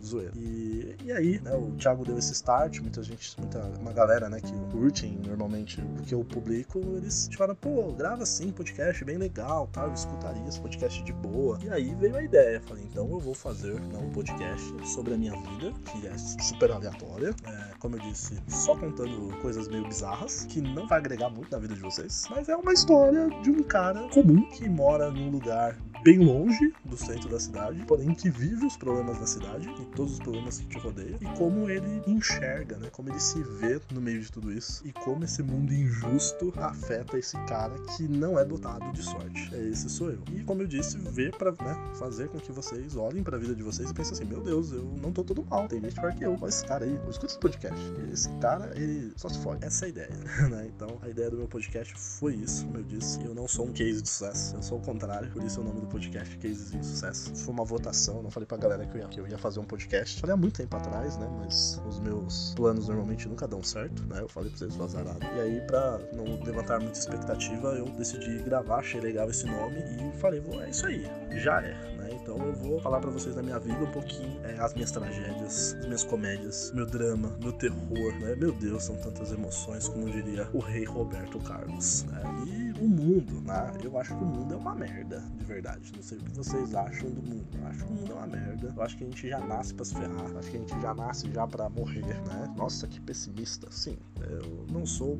Zoeira. 0.04 0.32
E, 0.36 0.96
e 1.04 1.12
aí, 1.12 1.40
né, 1.40 1.54
o 1.54 1.70
Thiago 1.76 2.04
deu 2.04 2.18
esse 2.18 2.32
start, 2.32 2.80
muita 2.80 3.02
gente, 3.02 3.38
muita, 3.38 3.60
uma 3.80 3.92
galera, 3.92 4.28
né, 4.28 4.40
que 4.40 4.52
curtem 4.72 5.18
normalmente 5.24 5.80
o 5.80 6.02
que 6.02 6.14
eu 6.14 6.23
publico, 6.24 6.78
eles 6.96 7.28
falaram, 7.36 7.56
pô, 7.56 7.92
grava 7.92 8.22
assim, 8.22 8.50
podcast 8.50 9.04
bem 9.04 9.16
legal, 9.16 9.68
tal, 9.72 9.88
eu 9.88 9.94
escutaria 9.94 10.46
esse 10.48 10.60
podcast 10.60 11.02
de 11.02 11.12
boa. 11.12 11.58
E 11.62 11.70
aí 11.70 11.94
veio 11.94 12.16
a 12.16 12.22
ideia, 12.22 12.60
falei, 12.60 12.84
então 12.84 13.08
eu 13.10 13.18
vou 13.18 13.34
fazer 13.34 13.74
um 13.74 14.10
podcast 14.10 14.88
sobre 14.88 15.14
a 15.14 15.16
minha 15.16 15.32
vida, 15.32 15.72
que 15.90 16.06
é 16.06 16.16
super 16.18 16.70
aleatória, 16.70 17.34
é, 17.44 17.74
como 17.78 17.96
eu 17.96 18.00
disse, 18.00 18.38
só 18.48 18.76
contando 18.76 19.36
coisas 19.40 19.68
meio 19.68 19.86
bizarras, 19.86 20.46
que 20.46 20.60
não 20.60 20.86
vai 20.86 20.98
agregar 20.98 21.30
muito 21.30 21.50
na 21.50 21.58
vida 21.58 21.74
de 21.74 21.80
vocês, 21.80 22.24
mas 22.30 22.48
é 22.48 22.56
uma 22.56 22.72
história 22.72 23.28
de 23.42 23.50
um 23.50 23.62
cara 23.62 24.08
comum 24.08 24.48
que 24.50 24.68
mora 24.68 25.10
num 25.10 25.30
lugar 25.30 25.76
bem 26.04 26.18
longe 26.18 26.70
do 26.84 26.98
centro 26.98 27.30
da 27.30 27.40
cidade, 27.40 27.82
porém 27.86 28.14
que 28.14 28.28
vive 28.28 28.66
os 28.66 28.76
problemas 28.76 29.18
da 29.18 29.26
cidade 29.26 29.66
e 29.66 29.86
todos 29.96 30.12
os 30.12 30.18
problemas 30.18 30.58
que 30.58 30.66
te 30.66 30.78
rodeiam 30.78 31.18
e 31.18 31.24
como 31.38 31.70
ele 31.70 32.02
enxerga, 32.06 32.76
né? 32.76 32.90
Como 32.92 33.08
ele 33.08 33.18
se 33.18 33.42
vê 33.42 33.80
no 33.90 34.02
meio 34.02 34.20
de 34.20 34.30
tudo 34.30 34.52
isso 34.52 34.86
e 34.86 34.92
como 34.92 35.24
esse 35.24 35.42
mundo 35.42 35.72
injusto 35.72 36.52
afeta 36.58 37.18
esse 37.18 37.38
cara 37.46 37.74
que 37.96 38.06
não 38.06 38.38
é 38.38 38.44
dotado 38.44 38.92
de 38.92 39.02
sorte. 39.02 39.48
É 39.54 39.68
esse 39.68 39.88
sou 39.88 40.10
eu. 40.10 40.18
E 40.30 40.44
como 40.44 40.60
eu 40.60 40.66
disse, 40.66 40.98
ver 40.98 41.34
para 41.36 41.52
né, 41.52 41.92
fazer 41.94 42.28
com 42.28 42.38
que 42.38 42.52
vocês 42.52 42.96
olhem 42.96 43.22
para 43.22 43.38
a 43.38 43.40
vida 43.40 43.54
de 43.54 43.62
vocês 43.62 43.90
e 43.90 43.94
pensem 43.94 44.12
assim: 44.12 44.24
meu 44.26 44.42
Deus, 44.42 44.72
eu 44.72 44.84
não 45.00 45.10
tô 45.10 45.24
todo 45.24 45.42
mal. 45.46 45.66
Tem 45.68 45.80
gente 45.80 45.94
pior 45.94 46.14
que 46.14 46.22
eu. 46.22 46.36
Olha 46.38 46.48
esse 46.50 46.66
cara 46.66 46.84
aí, 46.84 47.00
escuta 47.08 47.32
esse 47.32 47.38
podcast. 47.38 47.80
Esse 48.12 48.28
cara, 48.40 48.72
ele 48.76 49.10
só 49.16 49.30
se 49.30 49.38
fode. 49.38 49.64
Essa 49.64 49.84
é 49.84 49.86
a 49.86 49.88
ideia, 49.88 50.16
né? 50.50 50.70
Então 50.76 50.98
a 51.00 51.08
ideia 51.08 51.30
do 51.30 51.38
meu 51.38 51.48
podcast 51.48 51.94
foi 51.96 52.34
isso, 52.34 52.66
como 52.66 52.76
eu 52.76 52.82
disse. 52.82 53.22
Eu 53.24 53.34
não 53.34 53.48
sou 53.48 53.66
um 53.66 53.72
case 53.72 54.02
de 54.02 54.08
sucesso, 54.08 54.56
eu 54.56 54.62
sou 54.62 54.78
o 54.78 54.82
contrário, 54.82 55.30
por 55.30 55.42
isso 55.42 55.60
é 55.60 55.62
o 55.62 55.66
nome 55.66 55.80
do 55.80 55.93
podcast 55.94 56.36
Cases 56.38 56.72
de 56.72 56.84
Sucesso. 56.84 57.34
Foi 57.36 57.54
uma 57.54 57.64
votação, 57.64 58.20
não 58.20 58.30
falei 58.30 58.46
pra 58.46 58.56
galera 58.56 58.84
que 58.84 58.96
eu 58.96 59.00
ia, 59.00 59.08
que 59.08 59.20
eu 59.20 59.28
ia 59.28 59.38
fazer 59.38 59.60
um 59.60 59.64
podcast. 59.64 60.20
Falei 60.20 60.34
há 60.34 60.36
muito 60.36 60.56
tempo 60.56 60.76
atrás, 60.76 61.16
né? 61.16 61.28
Mas 61.38 61.80
os 61.88 62.00
meus 62.00 62.52
planos 62.56 62.88
normalmente 62.88 63.28
nunca 63.28 63.46
dão 63.46 63.62
certo, 63.62 64.02
né? 64.06 64.20
Eu 64.20 64.28
falei 64.28 64.50
pra 64.50 64.58
vocês 64.58 64.80
azarado. 64.80 65.20
E 65.36 65.40
aí, 65.40 65.60
pra 65.60 66.00
não 66.12 66.24
levantar 66.42 66.80
muita 66.80 66.98
expectativa, 66.98 67.68
eu 67.74 67.84
decidi 67.90 68.38
gravar, 68.42 68.78
achei 68.78 69.00
legal 69.00 69.30
esse 69.30 69.46
nome 69.46 69.78
e 69.78 70.18
falei, 70.18 70.42
é 70.64 70.70
isso 70.70 70.84
aí, 70.84 71.06
já 71.30 71.62
é, 71.62 71.74
né? 71.96 72.08
Então 72.20 72.36
eu 72.38 72.52
vou 72.54 72.80
falar 72.80 73.00
para 73.00 73.10
vocês 73.10 73.36
da 73.36 73.42
minha 73.42 73.58
vida 73.60 73.78
um 73.78 73.92
pouquinho, 73.92 74.40
é, 74.44 74.58
as 74.58 74.74
minhas 74.74 74.90
tragédias, 74.90 75.76
as 75.78 75.84
minhas 75.84 76.02
comédias, 76.02 76.72
meu 76.72 76.86
drama, 76.86 77.36
meu 77.40 77.52
terror, 77.52 78.12
né? 78.18 78.34
Meu 78.34 78.50
Deus, 78.50 78.82
são 78.82 78.96
tantas 78.96 79.30
emoções, 79.30 79.88
como 79.88 80.10
diria 80.10 80.48
o 80.52 80.58
rei 80.58 80.84
Roberto 80.84 81.38
Carlos, 81.40 82.02
né? 82.04 82.22
E 82.46 82.73
o 82.80 82.88
mundo, 82.88 83.40
né? 83.42 83.72
Eu 83.82 83.98
acho 83.98 84.16
que 84.16 84.22
o 84.22 84.26
mundo 84.26 84.54
é 84.54 84.56
uma 84.56 84.74
merda, 84.74 85.22
de 85.36 85.44
verdade. 85.44 85.92
Não 85.94 86.02
sei 86.02 86.18
o 86.18 86.20
que 86.22 86.30
vocês 86.36 86.74
acham 86.74 87.10
do 87.10 87.22
mundo. 87.22 87.46
Eu 87.58 87.66
acho 87.66 87.84
que 87.84 87.92
o 87.92 87.94
mundo 87.94 88.12
é 88.12 88.14
uma 88.14 88.26
merda. 88.26 88.72
Eu 88.76 88.82
acho 88.82 88.96
que 88.96 89.04
a 89.04 89.06
gente 89.06 89.28
já 89.28 89.40
nasce 89.40 89.74
pra 89.74 89.84
se 89.84 89.94
ferrar. 89.94 90.30
Eu 90.30 90.38
acho 90.38 90.50
que 90.50 90.56
a 90.56 90.60
gente 90.60 90.80
já 90.80 90.94
nasce 90.94 91.30
já 91.30 91.46
pra 91.46 91.68
morrer, 91.68 92.02
né? 92.02 92.54
Nossa, 92.56 92.86
que 92.86 93.00
pessimista. 93.00 93.68
Sim, 93.70 93.96
eu 94.20 94.66
não 94.72 94.86
sou 94.86 95.18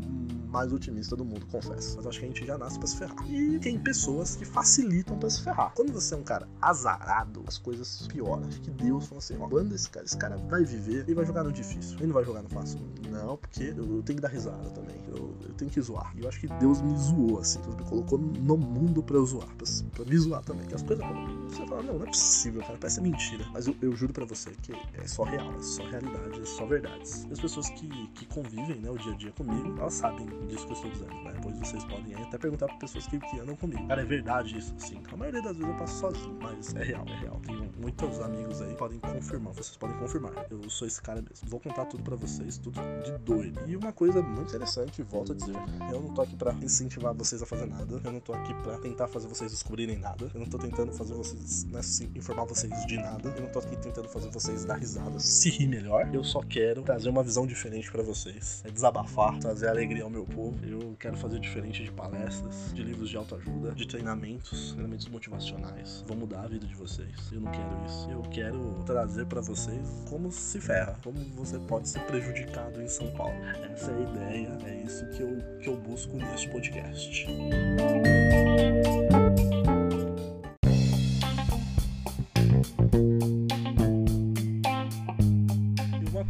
mais 0.49 0.73
otimista 0.73 1.17
do 1.17 1.25
mundo, 1.25 1.47
confesso. 1.47 1.97
Mas 1.97 2.07
acho 2.07 2.19
que 2.19 2.25
a 2.25 2.29
gente 2.29 2.47
já 2.47 2.59
nasce 2.59 2.79
pra 2.79 2.89
se 2.89 2.97
ferrar. 2.97 3.31
E 3.31 3.59
tem 3.59 3.79
pessoas 3.79 4.37
que 4.37 4.45
facilitam 4.45 5.19
pra 5.19 5.31
se 5.31 5.43
ferrar. 5.43 5.73
Quando 5.75 5.93
você 5.93 6.15
é 6.15 6.17
um 6.17 6.23
cara 6.23 6.49
azarado, 6.61 7.45
as 7.47 7.59
coisas 7.59 8.07
pioram. 8.09 8.47
Acho 8.47 8.61
que 8.61 8.71
Deus 8.71 9.07
falou 9.07 9.19
assim: 9.19 9.37
ó, 9.39 9.49
quando 9.49 9.75
esse 9.75 9.89
cara, 9.89 10.05
esse 10.05 10.17
cara 10.17 10.37
vai 10.37 10.65
viver, 10.65 11.01
ele 11.01 11.15
vai 11.15 11.25
jogar 11.25 11.45
no 11.45 11.53
difícil. 11.53 11.97
Ele 11.99 12.09
não 12.09 12.15
vai 12.15 12.25
jogar 12.25 12.43
no 12.43 12.49
fácil. 12.49 12.81
Não, 13.11 13.37
porque 13.37 13.63
eu, 13.63 13.97
eu 13.97 14.03
tenho 14.03 14.17
que 14.17 14.23
dar 14.23 14.29
risada 14.29 14.69
também. 14.71 14.97
Eu, 15.09 15.35
eu 15.43 15.55
tenho 15.55 15.71
que 15.71 15.81
zoar. 15.81 16.13
E 16.17 16.23
eu 16.23 16.29
acho 16.29 16.41
que 16.41 16.49
Deus 16.49 16.81
me 16.81 16.97
zoou 16.97 17.44
assim, 17.45 17.61
me 17.71 17.85
colocou 17.85 18.19
no 18.19 18.57
mundo 18.57 19.03
pra 19.03 19.17
eu 19.17 19.27
zoar, 19.27 19.49
pra, 19.57 19.67
pra 19.93 20.05
me 20.05 20.19
zoar 20.19 20.43
também. 20.43 20.67
Que 20.67 20.75
as 20.75 20.83
coisas 20.83 21.05
você 21.49 21.67
fala, 21.67 21.83
não, 21.83 21.99
não 21.99 22.07
é 22.07 22.07
possível, 22.07 22.61
cara, 22.63 22.79
parece 22.79 23.01
mentira. 23.01 23.45
Mas 23.53 23.67
eu, 23.67 23.77
eu 23.81 23.95
juro 23.95 24.13
pra 24.13 24.25
você 24.25 24.51
que 24.63 24.73
é 24.73 25.07
só 25.07 25.23
real, 25.23 25.53
é 25.55 25.63
só 25.63 25.85
realidade, 25.85 26.41
é 26.41 26.45
só 26.45 26.67
verdades. 26.67 27.25
E 27.25 27.33
as 27.33 27.41
pessoas 27.41 27.69
que, 27.71 27.89
que 28.15 28.27
convivem, 28.27 28.81
né, 28.81 28.91
o 28.91 28.99
dia 28.99 29.13
a 29.13 29.17
dia 29.17 29.33
comigo, 29.33 29.79
elas 29.79 29.95
sabem 29.95 30.27
disso 30.49 30.67
que 30.67 30.73
eu 30.73 30.77
estou 30.77 30.91
dizendo, 30.91 31.15
né? 31.23 31.33
Depois 31.35 31.59
vocês 31.59 31.85
podem 31.85 32.15
até 32.15 32.39
perguntar 32.39 32.67
pra 32.67 32.77
pessoas 32.77 33.07
que, 33.07 33.19
que 33.19 33.41
andam 33.41 33.57
comigo. 33.57 33.87
Cara, 33.87 34.03
é 34.03 34.05
verdade 34.05 34.59
isso, 34.59 34.75
sim. 34.79 35.01
A 35.13 35.17
maioria 35.17 35.43
das 35.43 35.57
vezes 35.57 35.71
eu 35.71 35.79
passo 35.79 36.01
sozinho, 36.01 36.39
mas 36.41 36.75
é 36.75 36.83
real, 36.83 37.05
é 37.07 37.21
real. 37.21 37.41
Tenho 37.47 37.71
muitos 37.79 38.21
amigos 38.21 38.61
aí 38.63 38.71
que 38.71 38.79
podem 38.79 38.99
confirmar, 38.99 39.53
vocês 39.53 39.77
podem 39.77 39.97
confirmar. 39.99 40.33
Eu 40.51 40.69
sou 40.71 40.87
esse 40.87 41.01
cara 41.01 41.21
mesmo. 41.21 41.49
Vou 41.49 41.61
contar 41.61 41.85
tudo 41.87 42.03
pra 42.03 42.17
vocês, 42.17 42.59
tudo 42.59 42.81
de 43.05 43.13
doido. 43.19 43.61
E 43.67 43.77
uma 43.77 43.93
coisa 43.93 44.23
muito 44.23 44.49
interessante, 44.49 45.03
volto 45.03 45.33
a 45.33 45.35
dizer, 45.35 45.55
eu 45.93 46.01
não 46.01 46.15
tô 46.15 46.23
aqui 46.23 46.37
pra 46.37 46.53
incentivar 46.55 47.15
vocês 47.15 47.34
a 47.43 47.47
fazer 47.47 47.67
nada. 47.67 48.01
Eu 48.03 48.13
não 48.13 48.21
tô 48.21 48.33
aqui 48.33 48.55
pra 48.63 48.79
tentar 48.79 49.09
fazer 49.09 49.29
vocês 49.29 49.51
descobrirem 49.51 49.99
nada. 49.99 50.31
Eu 50.33 50.41
não 50.41 50.47
tô 50.47 50.59
tentando 50.59 50.93
fazer 50.93 51.15
vocês, 51.15 51.65
né, 51.65 51.81
informar 52.15 52.45
vocês 52.45 52.87
de 52.87 52.97
nada. 52.97 53.29
Eu 53.37 53.43
não 53.43 53.51
tô 53.51 53.59
aqui 53.59 53.77
tentando 53.77 54.09
fazer 54.09 54.31
vocês 54.31 54.65
dar 54.65 54.77
risadas, 54.77 55.23
se 55.23 55.51
rir 55.51 55.67
melhor. 55.67 56.09
Eu 56.13 56.25
só 56.25 56.41
quero 56.43 56.83
trazer 56.83 57.09
uma 57.09 57.23
visão 57.23 57.47
diferente 57.47 57.91
para 57.91 58.03
vocês. 58.03 58.63
É 58.65 58.71
desabafar, 58.71 59.39
trazer 59.39 59.69
alegria 59.69 60.05
ao 60.05 60.11
meu 60.11 60.25
povo. 60.25 60.59
Eu 60.65 60.97
quero 60.99 61.17
fazer 61.17 61.39
diferente 61.39 61.83
de 61.83 61.91
palestras, 61.91 62.73
de 62.75 62.83
livros 62.83 63.09
de 63.09 63.17
autoajuda, 63.17 63.73
de 63.73 63.87
treinamentos, 63.87 64.73
treinamentos 64.73 65.09
motivacionais. 65.09 66.05
Vou 66.07 66.17
mudar 66.17 66.43
a 66.43 66.49
vida 66.49 66.67
de 66.67 66.75
vocês. 66.75 67.33
Eu 67.33 67.41
não 67.41 67.51
quero 67.51 67.85
isso. 67.87 68.11
Eu 68.11 68.23
quero 68.23 68.83
trazer 68.85 69.27
para 69.27 69.41
vocês 69.41 70.05
como 70.09 70.31
se 70.31 70.61
ferra, 70.61 70.99
como 71.03 71.19
você 71.35 71.59
pode 71.59 71.89
ser 71.89 72.01
prejudicado 72.07 72.81
em 72.81 72.89
São 72.89 73.11
Paulo. 73.13 73.35
Essa 73.73 73.91
é 73.91 73.97
a 73.97 74.01
ideia, 74.01 74.59
é 74.67 74.83
isso 74.85 75.07
que 75.11 75.23
eu, 75.23 75.59
que 75.61 75.69
eu 75.69 75.77
busco 75.77 76.17
neste 76.17 76.49
podcast. 76.49 77.24
much. 77.29 79.24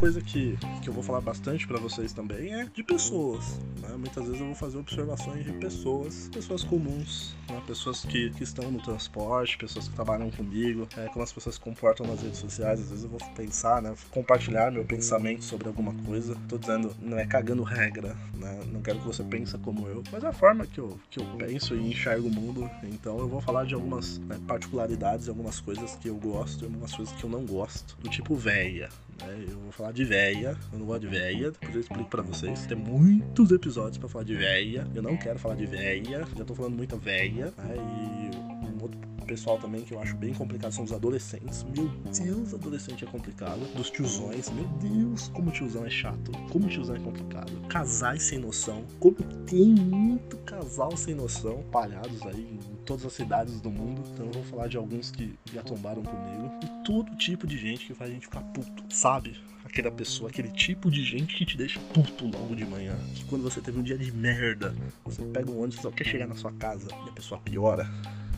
Coisa 0.04 0.20
que, 0.20 0.58
que 0.82 0.88
eu 0.90 0.92
vou 0.92 1.02
falar 1.02 1.22
bastante 1.22 1.66
para 1.66 1.78
vocês 1.78 2.12
também 2.12 2.52
é 2.52 2.66
de 2.66 2.82
pessoas. 2.82 3.58
Né? 3.80 3.88
Muitas 3.96 4.24
vezes 4.24 4.38
eu 4.38 4.44
vou 4.44 4.54
fazer 4.54 4.76
observações 4.76 5.46
de 5.46 5.52
pessoas, 5.54 6.28
pessoas 6.30 6.62
comuns, 6.62 7.34
né? 7.48 7.62
pessoas 7.66 8.04
que, 8.04 8.28
que 8.32 8.44
estão 8.44 8.70
no 8.70 8.82
transporte, 8.82 9.56
pessoas 9.56 9.88
que 9.88 9.94
trabalham 9.94 10.30
comigo, 10.30 10.86
é, 10.98 11.08
como 11.08 11.22
as 11.22 11.32
pessoas 11.32 11.54
se 11.54 11.60
comportam 11.62 12.06
nas 12.06 12.20
redes 12.20 12.38
sociais. 12.38 12.82
Às 12.82 12.90
vezes 12.90 13.04
eu 13.04 13.08
vou 13.08 13.18
pensar, 13.34 13.80
né? 13.80 13.94
compartilhar 14.10 14.70
meu 14.70 14.84
pensamento 14.84 15.42
sobre 15.42 15.68
alguma 15.68 15.94
coisa. 16.04 16.36
Tô 16.50 16.58
dizendo, 16.58 16.94
não 17.00 17.18
é 17.18 17.24
cagando 17.24 17.62
regra, 17.62 18.14
né? 18.34 18.60
não 18.70 18.82
quero 18.82 18.98
que 18.98 19.06
você 19.06 19.22
pense 19.22 19.56
como 19.56 19.88
eu, 19.88 20.02
mas 20.12 20.22
é 20.22 20.26
a 20.26 20.34
forma 20.34 20.66
que 20.66 20.80
eu, 20.80 21.00
que 21.08 21.18
eu 21.18 21.24
penso 21.38 21.74
e 21.74 21.80
enxergo 21.80 22.28
o 22.28 22.30
mundo. 22.30 22.70
Então 22.82 23.18
eu 23.20 23.26
vou 23.26 23.40
falar 23.40 23.64
de 23.64 23.72
algumas 23.72 24.18
né, 24.18 24.38
particularidades, 24.46 25.30
algumas 25.30 25.60
coisas 25.60 25.96
que 25.96 26.08
eu 26.08 26.16
gosto 26.16 26.62
e 26.62 26.64
algumas 26.66 26.94
coisas 26.94 27.14
que 27.14 27.24
eu 27.24 27.30
não 27.30 27.46
gosto, 27.46 27.96
do 28.02 28.10
tipo 28.10 28.34
véia. 28.34 28.90
Né? 29.20 29.44
Eu 29.48 29.58
vou 29.60 29.72
falar 29.72 29.92
de 29.92 30.04
véia, 30.04 30.56
eu 30.72 30.78
não 30.78 30.86
gosto 30.86 31.02
de 31.02 31.08
véia, 31.08 31.50
depois 31.50 31.74
eu 31.74 31.80
explico 31.80 32.10
pra 32.10 32.22
vocês. 32.22 32.66
Tem 32.66 32.76
muitos 32.76 33.50
episódios 33.50 33.98
pra 33.98 34.08
falar 34.08 34.24
de 34.24 34.34
véia, 34.34 34.86
eu 34.94 35.02
não 35.02 35.16
quero 35.16 35.38
falar 35.38 35.54
de 35.54 35.66
véia, 35.66 36.26
já 36.36 36.44
tô 36.44 36.54
falando 36.54 36.76
muita 36.76 36.96
véia, 36.96 37.52
né? 37.58 38.53
Pessoal 39.34 39.58
também 39.58 39.82
que 39.82 39.92
eu 39.92 39.98
acho 39.98 40.14
bem 40.14 40.32
complicado 40.32 40.70
são 40.70 40.84
os 40.84 40.92
adolescentes. 40.92 41.66
Meu 41.76 41.88
Deus, 41.88 42.54
adolescente 42.54 43.04
é 43.04 43.08
complicado. 43.08 43.58
Dos 43.74 43.90
tiozões, 43.90 44.48
meu 44.50 44.64
Deus, 44.80 45.26
como 45.34 45.50
tiozão 45.50 45.84
é 45.84 45.90
chato. 45.90 46.30
Como 46.52 46.68
tiozão 46.68 46.94
é 46.94 47.00
complicado. 47.00 47.50
Casais 47.68 48.22
sem 48.22 48.38
noção. 48.38 48.84
Como 49.00 49.16
tem 49.44 49.74
muito 49.74 50.36
casal 50.44 50.96
sem 50.96 51.16
noção 51.16 51.64
palhados 51.72 52.22
aí 52.22 52.42
em 52.42 52.76
todas 52.84 53.04
as 53.04 53.12
cidades 53.12 53.60
do 53.60 53.72
mundo. 53.72 54.04
Então 54.12 54.26
eu 54.26 54.32
vou 54.32 54.44
falar 54.44 54.68
de 54.68 54.76
alguns 54.76 55.10
que 55.10 55.36
já 55.52 55.64
tombaram 55.64 56.04
comigo. 56.04 56.52
E 56.62 56.84
todo 56.84 57.16
tipo 57.16 57.44
de 57.44 57.58
gente 57.58 57.86
que 57.86 57.92
faz 57.92 58.10
a 58.10 58.14
gente 58.14 58.26
ficar 58.26 58.40
puto, 58.40 58.84
sabe? 58.88 59.36
aquela 59.64 59.90
pessoa, 59.90 60.30
aquele 60.30 60.50
tipo 60.50 60.88
de 60.88 61.02
gente 61.02 61.34
que 61.34 61.44
te 61.44 61.56
deixa 61.56 61.80
puto 61.92 62.26
logo 62.26 62.54
de 62.54 62.64
manhã. 62.64 62.96
Que 63.16 63.24
quando 63.24 63.42
você 63.42 63.60
teve 63.60 63.80
um 63.80 63.82
dia 63.82 63.98
de 63.98 64.12
merda, 64.12 64.72
você 65.04 65.24
pega 65.24 65.50
um 65.50 65.58
ônibus 65.58 65.80
e 65.80 65.82
só 65.82 65.90
quer 65.90 66.04
chegar 66.04 66.28
na 66.28 66.36
sua 66.36 66.52
casa 66.52 66.86
e 67.04 67.08
a 67.08 67.12
pessoa 67.12 67.40
piora. 67.40 67.90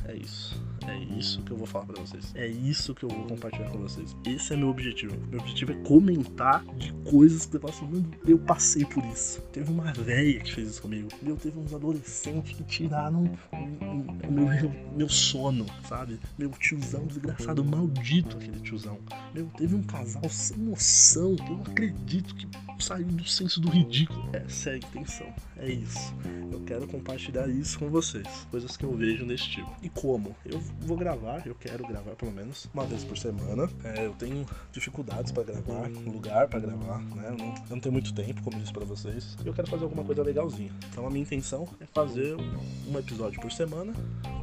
É 0.09 0.17
isso. 0.17 0.59
É 0.89 1.19
isso 1.19 1.43
que 1.43 1.51
eu 1.51 1.57
vou 1.57 1.67
falar 1.67 1.87
para 1.87 2.01
vocês. 2.01 2.33
É 2.35 2.47
isso 2.47 2.95
que 2.95 3.05
eu 3.05 3.09
vou 3.09 3.27
compartilhar 3.27 3.71
com 3.71 3.79
vocês. 3.79 4.17
Esse 4.25 4.55
é 4.55 4.57
meu 4.57 4.69
objetivo. 4.69 5.17
Meu 5.29 5.41
objetivo 5.41 5.73
é 5.73 5.75
comentar 5.77 6.65
de 6.77 6.93
coisas 7.11 7.47
que 7.47 7.57
eu 7.57 7.61
falo 7.61 7.73
assim, 7.73 8.07
eu 8.27 8.39
passei 8.39 8.85
por 8.85 9.05
isso. 9.07 9.41
Teve 9.53 9.71
uma 9.71 9.93
velha 9.93 10.41
que 10.41 10.53
fez 10.53 10.69
isso 10.69 10.83
comigo. 10.83 11.09
Meu, 11.23 11.37
teve 11.37 11.59
uns 11.59 11.75
adolescentes 11.75 12.57
que 12.57 12.65
tiraram 12.65 13.31
o 13.53 14.31
meu, 14.31 14.73
meu 14.97 15.09
sono, 15.09 15.67
sabe? 15.89 16.19
Meu 16.39 16.51
tiozão 16.51 17.07
desgraçado, 17.07 17.65
maldito 17.65 18.37
aquele 18.37 18.61
tiozão. 18.61 18.99
Meu, 19.35 19.47
teve 19.57 19.75
um 19.75 19.83
casal 19.83 20.29
sem 20.29 20.57
noção. 20.59 21.37
Eu 21.39 21.45
não 21.45 21.63
acredito 21.63 22.35
que 22.35 22.47
saiu 22.79 23.07
do 23.07 23.27
senso 23.27 23.61
do 23.61 23.69
ridículo. 23.69 24.29
Essa 24.33 24.71
é 24.71 24.75
a 24.75 24.77
intenção. 24.77 25.35
É 25.57 25.71
isso. 25.71 26.15
Eu 26.53 26.61
quero 26.61 26.87
compartilhar 26.87 27.49
isso 27.49 27.79
com 27.79 27.89
vocês. 27.89 28.47
Coisas 28.51 28.77
que 28.77 28.85
eu 28.85 28.95
vejo 28.95 29.25
nesse 29.25 29.49
tipo. 29.49 29.75
E 29.83 29.89
como? 29.89 30.35
Eu 30.45 30.61
vou 30.81 30.97
gravar, 30.97 31.47
eu 31.47 31.55
quero 31.55 31.87
gravar 31.87 32.13
pelo 32.13 32.33
menos 32.33 32.69
uma 32.73 32.85
vez 32.85 33.05
por 33.05 33.17
semana. 33.17 33.69
É, 33.85 34.07
eu 34.07 34.13
tenho 34.13 34.47
dificuldades 34.73 35.33
para 35.33 35.43
gravar, 35.43 35.89
um 35.89 36.11
lugar 36.11 36.49
para 36.49 36.61
gravar, 36.61 37.01
né? 37.15 37.29
Eu 37.29 37.37
não, 37.37 37.47
eu 37.47 37.71
não, 37.71 37.81
tenho 37.81 37.93
muito 37.93 38.15
tempo, 38.15 38.43
como 38.43 38.59
disse 38.59 38.73
para 38.73 38.85
vocês. 38.85 39.37
E 39.45 39.47
eu 39.47 39.55
quero 39.55 39.69
fazer 39.69 39.85
alguma 39.85 40.05
coisa 40.05 40.23
legalzinha. 40.23 40.71
Então 40.91 41.07
a 41.07 41.11
minha 41.11 41.23
intenção 41.23 41.69
é 41.81 41.87
fazer 41.87 42.37
um 42.37 42.99
episódio 42.99 43.41
por 43.41 43.51
semana, 43.51 43.93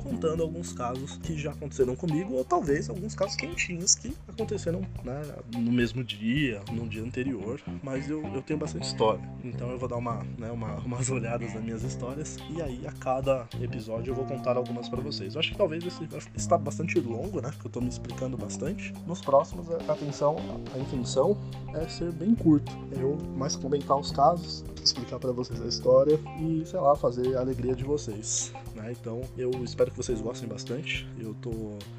contando 0.02 0.44
alguns 0.44 0.74
casos 0.74 1.18
que 1.18 1.38
já 1.38 1.52
aconteceram 1.52 1.96
comigo, 1.96 2.34
ou 2.34 2.44
talvez 2.44 2.90
alguns 2.90 3.16
casos 3.16 3.36
quentinhos 3.36 3.96
que 3.96 4.14
aconteceram 4.28 4.82
né, 5.04 5.22
no 5.56 5.72
mesmo 5.72 6.04
dia, 6.04 6.62
no 6.72 6.88
dia 6.88 7.04
anterior. 7.04 7.62
Mas 7.82 8.10
eu, 8.10 8.22
eu 8.34 8.42
tenho 8.42 8.60
bastante 8.60 8.88
história. 8.88 9.24
Então 9.44 9.70
eu 9.72 9.80
vou 9.80 9.88
dar 9.88 9.98
uma, 9.98 10.24
né, 10.38 10.52
uma, 10.52 10.76
umas 10.80 11.10
olhadas 11.10 11.54
nas 11.54 11.64
minhas 11.64 11.84
histórias. 11.84 12.38
E 12.50 12.62
aí 12.62 12.86
a 12.86 12.92
cada 12.92 13.48
episódio 13.62 14.12
eu 14.12 14.16
vou 14.16 14.26
contar 14.26 14.58
algumas 14.58 14.90
para 14.90 15.02
vocês. 15.02 15.36
Eu 15.36 15.40
acho 15.40 15.52
que 15.52 15.58
talvez 15.58 15.86
esse 15.86 16.04
está 16.36 16.58
bastante 16.58 17.00
longo, 17.00 17.42
né? 17.42 17.52
Que 17.60 17.68
eu 17.68 17.72
tô 17.72 17.82
me 17.82 17.90
explicando 17.90 18.38
bastante. 18.38 18.94
Nos 19.06 19.22
próximos, 19.22 19.70
a 19.70 19.94
atenção, 19.94 20.38
a 20.74 20.78
intenção 20.78 21.38
é 21.74 21.88
ser 21.88 22.12
bem 22.12 22.36
curto. 22.36 22.72
É 22.96 23.02
eu 23.02 23.18
mais 23.38 23.56
comentar 23.56 23.98
os 23.98 24.12
casos, 24.12 24.64
explicar 24.84 25.20
para 25.20 25.32
vocês 25.32 25.62
a 25.62 25.66
história 25.66 26.20
e, 26.40 26.64
sei 26.66 26.80
lá, 26.80 26.96
fazer 26.96 27.36
a 27.36 27.42
alegria 27.42 27.76
de 27.76 27.84
vocês. 27.84 28.52
Né? 28.76 28.92
Então 29.00 29.22
eu 29.38 29.52
espero 29.64 29.92
que 29.92 29.98
vocês 29.98 30.22
gostem 30.22 30.48
bastante. 30.48 31.08
Eu 31.20 31.34
tô 31.36 31.52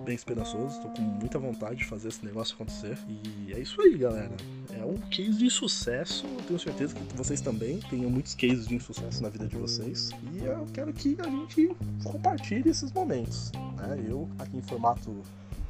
bem 0.05 0.15
esperançoso, 0.15 0.81
tô 0.81 0.89
com 0.89 1.03
muita 1.03 1.39
vontade 1.39 1.77
de 1.77 1.85
fazer 1.87 2.09
esse 2.09 2.25
negócio 2.25 2.55
acontecer. 2.55 2.99
E 3.09 3.53
é 3.53 3.61
isso 3.61 3.81
aí, 3.81 3.97
galera. 3.97 4.37
É 4.79 4.85
um 4.85 4.97
case 5.11 5.39
de 5.39 5.51
sucesso. 5.51 6.27
Eu 6.27 6.43
tenho 6.43 6.59
certeza 6.59 6.95
que 6.95 7.17
vocês 7.17 7.41
também 7.41 7.81
tenham 7.91 8.11
muitos 8.11 8.35
cases 8.35 8.67
de 8.67 8.79
sucesso 8.81 9.23
na 9.23 9.29
vida 9.29 9.47
de 9.47 9.57
vocês. 9.57 10.11
E 10.33 10.45
eu 10.45 10.67
quero 10.73 10.93
que 10.93 11.17
a 11.21 11.29
gente 11.29 11.77
compartilhe 12.03 12.69
esses 12.69 12.93
momentos. 12.93 13.53
Né? 13.77 14.05
Eu, 14.09 14.29
aqui 14.39 14.57
em 14.57 14.63
formato 14.63 15.23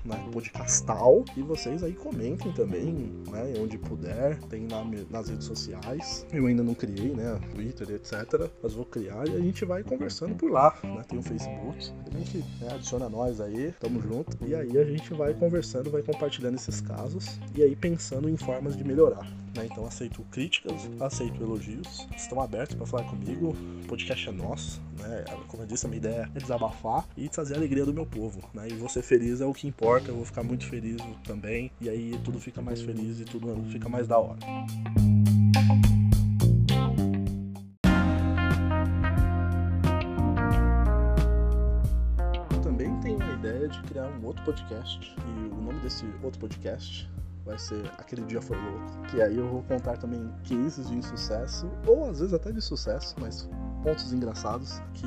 né, 0.04 0.28
podcastal. 0.32 1.24
E 1.36 1.42
vocês 1.42 1.82
aí 1.82 1.92
comentem 1.92 2.52
também, 2.52 2.92
né, 3.30 3.54
onde 3.60 3.78
puder, 3.78 4.38
tem 4.44 4.68
lá 4.68 4.84
nas 5.10 5.28
redes 5.28 5.46
sociais. 5.46 6.26
Eu 6.32 6.46
ainda 6.46 6.62
não 6.62 6.74
criei, 6.74 7.14
né, 7.14 7.40
Twitter, 7.54 7.90
etc. 7.90 8.50
Mas 8.62 8.74
vou 8.74 8.84
criar 8.84 9.26
e 9.28 9.34
a 9.34 9.40
gente 9.40 9.64
vai 9.64 9.82
conversando 9.82 10.34
por 10.34 10.50
lá, 10.50 10.76
né? 10.82 11.02
Tem 11.08 11.18
o 11.18 11.22
Facebook, 11.22 11.92
a 12.06 12.18
gente 12.18 12.38
né, 12.60 12.68
adiciona 12.72 13.08
nós 13.08 13.40
aí, 13.40 13.72
tamo 13.80 14.00
junto. 14.00 14.36
E 14.46 14.54
aí 14.54 14.76
a 14.78 14.84
gente 14.84 15.12
vai 15.14 15.34
conversando, 15.34 15.90
vai 15.90 16.02
compartilhando 16.02 16.56
esses 16.56 16.80
casos 16.80 17.38
e 17.54 17.62
aí 17.62 17.74
pensando 17.74 18.28
em 18.28 18.36
formas 18.36 18.76
de 18.76 18.84
melhorar. 18.84 19.43
Né? 19.54 19.68
Então 19.70 19.86
aceito 19.86 20.22
críticas, 20.30 20.88
aceito 21.00 21.40
elogios, 21.40 22.08
estão 22.16 22.40
abertos 22.40 22.74
para 22.76 22.86
falar 22.86 23.04
comigo. 23.04 23.56
O 23.84 23.86
podcast 23.86 24.28
é 24.28 24.32
nosso, 24.32 24.82
né? 24.98 25.24
Como 25.46 25.62
eu 25.62 25.66
disse, 25.66 25.86
a 25.86 25.88
minha 25.88 25.98
ideia 25.98 26.30
é 26.34 26.40
desabafar 26.40 27.06
e 27.16 27.28
trazer 27.28 27.54
a 27.54 27.58
alegria 27.58 27.84
do 27.84 27.94
meu 27.94 28.04
povo, 28.04 28.40
né? 28.52 28.66
E 28.68 28.74
você 28.74 29.00
feliz 29.00 29.40
é 29.40 29.46
o 29.46 29.52
que 29.52 29.68
importa, 29.68 30.10
eu 30.10 30.16
vou 30.16 30.24
ficar 30.24 30.42
muito 30.42 30.66
feliz 30.66 31.00
também, 31.22 31.70
e 31.80 31.88
aí 31.88 32.18
tudo 32.24 32.40
fica 32.40 32.60
mais 32.60 32.80
feliz 32.82 33.20
e 33.20 33.24
tudo 33.24 33.62
fica 33.70 33.88
mais 33.88 34.08
da 34.08 34.18
hora. 34.18 34.38
Eu 42.50 42.60
também 42.60 42.98
tenho 43.00 43.22
a 43.22 43.34
ideia 43.34 43.68
de 43.68 43.80
criar 43.82 44.08
um 44.08 44.26
outro 44.26 44.44
podcast, 44.44 45.14
e 45.16 45.54
o 45.54 45.62
nome 45.62 45.78
desse 45.80 46.04
outro 46.22 46.40
podcast 46.40 47.08
vai 47.44 47.58
ser 47.58 47.90
Aquele 47.98 48.22
Dia 48.22 48.40
Foi 48.40 48.56
Louco. 48.56 49.02
Que 49.10 49.20
aí 49.20 49.36
eu 49.36 49.48
vou 49.48 49.62
contar 49.62 49.96
também 49.98 50.32
cases 50.48 50.88
de 50.88 50.96
insucesso, 50.96 51.68
ou 51.86 52.04
às 52.04 52.18
vezes 52.18 52.34
até 52.34 52.50
de 52.50 52.60
sucesso, 52.60 53.14
mas 53.20 53.48
pontos 53.82 54.12
engraçados 54.12 54.80
que 54.94 55.06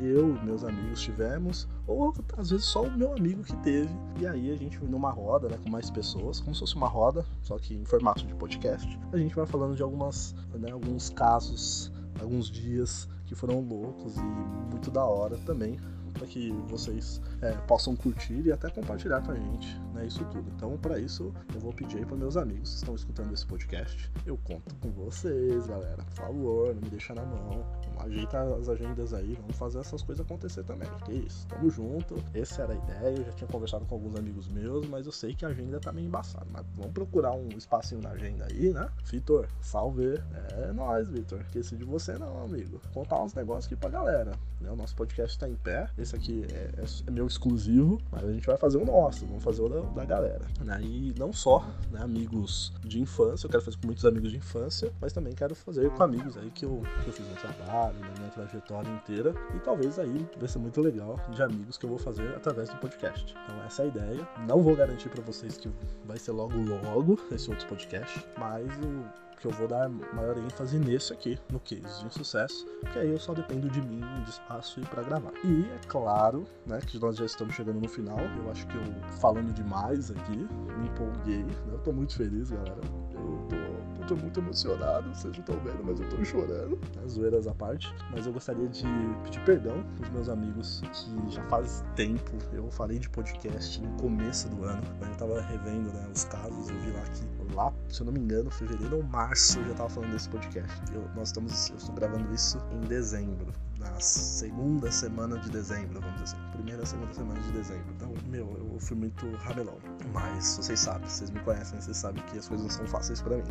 eu 0.00 0.34
e 0.34 0.44
meus 0.44 0.64
amigos 0.64 1.02
tivemos, 1.02 1.68
ou 1.86 2.14
às 2.36 2.50
vezes 2.50 2.66
só 2.66 2.82
o 2.82 2.90
meu 2.90 3.12
amigo 3.12 3.42
que 3.42 3.56
teve. 3.58 3.94
E 4.18 4.26
aí 4.26 4.50
a 4.50 4.56
gente 4.56 4.82
numa 4.84 5.10
roda, 5.10 5.48
né, 5.48 5.58
com 5.62 5.70
mais 5.70 5.90
pessoas, 5.90 6.40
como 6.40 6.54
se 6.54 6.60
fosse 6.60 6.76
uma 6.76 6.88
roda, 6.88 7.24
só 7.42 7.58
que 7.58 7.74
em 7.74 7.84
formato 7.84 8.26
de 8.26 8.34
podcast, 8.34 8.98
a 9.12 9.16
gente 9.18 9.34
vai 9.34 9.46
falando 9.46 9.76
de 9.76 9.82
algumas, 9.82 10.34
né, 10.54 10.70
alguns 10.70 11.10
casos, 11.10 11.92
alguns 12.20 12.50
dias 12.50 13.08
que 13.26 13.34
foram 13.34 13.60
loucos 13.60 14.16
e 14.16 14.22
muito 14.70 14.90
da 14.90 15.04
hora 15.04 15.36
também 15.38 15.78
para 16.16 16.26
que 16.26 16.50
vocês 16.68 17.20
é, 17.42 17.52
possam 17.66 17.94
curtir 17.94 18.42
e 18.46 18.52
até 18.52 18.70
compartilhar 18.70 19.20
com 19.22 19.32
a 19.32 19.34
gente, 19.34 19.78
né, 19.94 20.06
isso 20.06 20.24
tudo. 20.26 20.50
Então, 20.56 20.76
para 20.78 20.98
isso, 20.98 21.32
eu 21.54 21.60
vou 21.60 21.72
pedir 21.72 21.98
aí 21.98 22.06
para 22.06 22.16
meus 22.16 22.36
amigos 22.36 22.70
que 22.70 22.76
estão 22.76 22.94
escutando 22.94 23.32
esse 23.32 23.46
podcast, 23.46 24.10
eu 24.24 24.36
conto 24.38 24.74
com 24.76 24.90
vocês, 24.90 25.66
galera. 25.66 26.02
Por 26.04 26.14
favor, 26.14 26.74
não 26.74 26.82
me 26.82 26.90
deixa 26.90 27.14
na 27.14 27.24
mão. 27.24 27.64
Ajeita 27.98 28.40
as 28.54 28.68
agendas 28.68 29.14
aí, 29.14 29.34
vamos 29.40 29.56
fazer 29.56 29.78
essas 29.78 30.02
coisas 30.02 30.24
acontecer 30.24 30.62
também. 30.64 30.88
Que 31.04 31.12
isso, 31.12 31.46
tamo 31.48 31.70
junto. 31.70 32.14
Essa 32.34 32.62
era 32.62 32.72
a 32.74 32.76
ideia, 32.76 33.16
eu 33.16 33.24
já 33.24 33.32
tinha 33.32 33.48
conversado 33.48 33.84
com 33.86 33.94
alguns 33.94 34.16
amigos 34.16 34.48
meus, 34.48 34.86
mas 34.86 35.06
eu 35.06 35.12
sei 35.12 35.34
que 35.34 35.44
a 35.44 35.48
agenda 35.48 35.80
tá 35.80 35.92
meio 35.92 36.06
embaçada. 36.06 36.46
Mas 36.50 36.64
vamos 36.74 36.92
procurar 36.92 37.32
um 37.32 37.48
espacinho 37.56 38.00
na 38.02 38.10
agenda 38.10 38.46
aí, 38.50 38.72
né? 38.72 38.88
Vitor, 39.04 39.48
salve. 39.60 40.20
É 40.52 40.72
nóis, 40.72 41.08
Vitor. 41.08 41.40
Esqueci 41.40 41.76
de 41.76 41.84
você 41.84 42.18
não, 42.18 42.44
amigo. 42.44 42.80
Contar 42.92 43.22
uns 43.22 43.34
negócios 43.34 43.66
aqui 43.66 43.76
pra 43.76 43.90
galera. 43.90 44.32
Né? 44.60 44.70
O 44.70 44.76
nosso 44.76 44.94
podcast 44.94 45.38
tá 45.38 45.48
em 45.48 45.56
pé. 45.56 45.88
Esse 45.98 46.05
aqui 46.14 46.44
é, 46.52 46.70
é, 46.80 46.84
é, 47.06 47.10
meu 47.10 47.26
exclusivo, 47.26 48.00
mas 48.10 48.24
a 48.24 48.32
gente 48.32 48.46
vai 48.46 48.56
fazer 48.56 48.78
o 48.78 48.84
nosso, 48.84 49.26
vamos 49.26 49.42
fazer 49.42 49.62
o 49.62 49.68
da, 49.68 49.80
da 49.80 50.04
galera. 50.04 50.46
Né? 50.60 50.80
E 50.82 51.14
não 51.18 51.32
só 51.32 51.66
né, 51.90 52.00
amigos 52.02 52.72
de 52.84 53.00
infância, 53.00 53.46
eu 53.46 53.50
quero 53.50 53.62
fazer 53.62 53.76
com 53.78 53.86
muitos 53.86 54.04
amigos 54.04 54.30
de 54.30 54.36
infância, 54.36 54.92
mas 55.00 55.12
também 55.12 55.32
quero 55.34 55.54
fazer 55.54 55.90
com 55.90 56.02
amigos 56.02 56.36
aí 56.36 56.50
que 56.50 56.64
eu, 56.64 56.82
que 57.02 57.08
eu 57.08 57.12
fiz 57.12 57.26
no 57.26 57.34
trabalho, 57.36 57.96
minha 58.18 58.30
trajetória 58.30 58.90
inteira. 58.90 59.34
E 59.54 59.58
talvez 59.60 59.98
aí 59.98 60.26
vai 60.38 60.48
ser 60.48 60.58
muito 60.58 60.80
legal 60.80 61.18
de 61.32 61.42
amigos 61.42 61.76
que 61.76 61.86
eu 61.86 61.90
vou 61.90 61.98
fazer 61.98 62.28
através 62.36 62.68
do 62.68 62.76
podcast. 62.76 63.34
Então 63.44 63.62
essa 63.64 63.82
é 63.82 63.84
a 63.86 63.88
ideia. 63.88 64.28
Não 64.46 64.62
vou 64.62 64.76
garantir 64.76 65.08
para 65.08 65.22
vocês 65.22 65.56
que 65.56 65.70
vai 66.04 66.18
ser 66.18 66.32
logo 66.32 66.56
logo 66.58 67.18
esse 67.32 67.50
outro 67.50 67.66
podcast, 67.66 68.24
mas 68.38 68.66
o 68.78 69.25
que 69.40 69.46
eu 69.46 69.50
vou 69.50 69.68
dar 69.68 69.88
maior 69.88 70.36
ênfase 70.38 70.78
nesse 70.78 71.12
aqui, 71.12 71.38
no 71.50 71.60
case 71.60 72.04
de 72.04 72.12
sucesso, 72.12 72.66
que 72.92 72.98
aí 72.98 73.10
eu 73.10 73.18
só 73.18 73.34
dependo 73.34 73.68
de 73.68 73.80
mim, 73.80 74.00
de 74.24 74.30
espaço 74.30 74.80
e 74.80 74.84
para 74.84 75.02
gravar. 75.02 75.32
E 75.44 75.64
é 75.64 75.78
claro, 75.86 76.46
né, 76.66 76.80
que 76.86 76.98
nós 76.98 77.16
já 77.16 77.24
estamos 77.24 77.54
chegando 77.54 77.80
no 77.80 77.88
final. 77.88 78.18
Eu 78.18 78.50
acho 78.50 78.66
que 78.66 78.76
eu 78.76 78.82
falando 79.20 79.52
demais 79.52 80.10
aqui, 80.10 80.36
me 80.78 80.88
empolguei, 80.88 81.42
né? 81.42 81.54
Eu 81.72 81.78
tô 81.78 81.92
muito 81.92 82.14
feliz, 82.16 82.50
galera. 82.50 82.80
Eu 83.14 83.46
tô 83.48 83.76
tô 84.06 84.14
muito 84.16 84.40
emocionado, 84.40 85.08
vocês 85.08 85.34
não 85.34 85.40
estão 85.40 85.58
vendo, 85.60 85.84
mas 85.84 86.00
eu 86.00 86.08
tô 86.08 86.24
chorando. 86.24 86.78
As 87.04 87.12
zoeiras 87.12 87.46
à 87.46 87.54
parte. 87.54 87.92
Mas 88.10 88.26
eu 88.26 88.32
gostaria 88.32 88.68
de 88.68 88.84
pedir 89.24 89.40
perdão 89.44 89.84
pros 89.96 90.10
meus 90.10 90.28
amigos 90.28 90.80
que 90.80 91.34
já 91.34 91.42
faz 91.44 91.84
tempo 91.94 92.32
eu 92.52 92.70
falei 92.70 92.98
de 92.98 93.08
podcast 93.10 93.80
no 93.80 93.90
começo 93.96 94.48
do 94.48 94.64
ano. 94.64 94.82
Quando 94.98 95.10
eu 95.10 95.16
tava 95.16 95.40
revendo 95.40 95.92
né, 95.92 96.08
os 96.14 96.24
casos, 96.24 96.68
eu 96.68 96.76
vi 96.80 96.90
lá 96.92 97.02
que 97.02 97.54
lá, 97.54 97.72
se 97.88 98.00
eu 98.00 98.06
não 98.06 98.12
me 98.12 98.20
engano, 98.20 98.50
fevereiro 98.50 98.96
ou 98.96 99.02
março 99.02 99.25
eu 99.30 99.64
já 99.68 99.74
tava 99.74 99.88
falando 99.88 100.12
desse 100.12 100.28
podcast. 100.28 100.92
Eu, 100.92 101.08
nós 101.14 101.28
estamos, 101.28 101.70
eu 101.70 101.76
estou 101.76 101.94
gravando 101.94 102.32
isso 102.34 102.58
em 102.70 102.80
dezembro 102.80 103.52
na 103.78 104.00
segunda 104.00 104.90
semana 104.90 105.38
de 105.38 105.50
dezembro, 105.50 106.00
vamos 106.00 106.22
dizer 106.22 106.36
assim. 106.36 106.50
Primeira, 106.52 106.86
segunda 106.86 107.12
semana 107.14 107.40
de 107.40 107.52
dezembro. 107.52 107.86
Então, 107.94 108.14
meu, 108.28 108.70
eu 108.72 108.80
fui 108.80 108.96
muito 108.96 109.30
ramelão. 109.36 109.78
Mas 110.12 110.56
vocês 110.56 110.80
sabem, 110.80 111.08
vocês 111.08 111.30
me 111.30 111.40
conhecem, 111.40 111.80
vocês 111.80 111.96
sabem 111.96 112.22
que 112.24 112.38
as 112.38 112.48
coisas 112.48 112.66
não 112.66 112.72
são 112.72 112.86
fáceis 112.86 113.20
para 113.20 113.36
mim. 113.36 113.44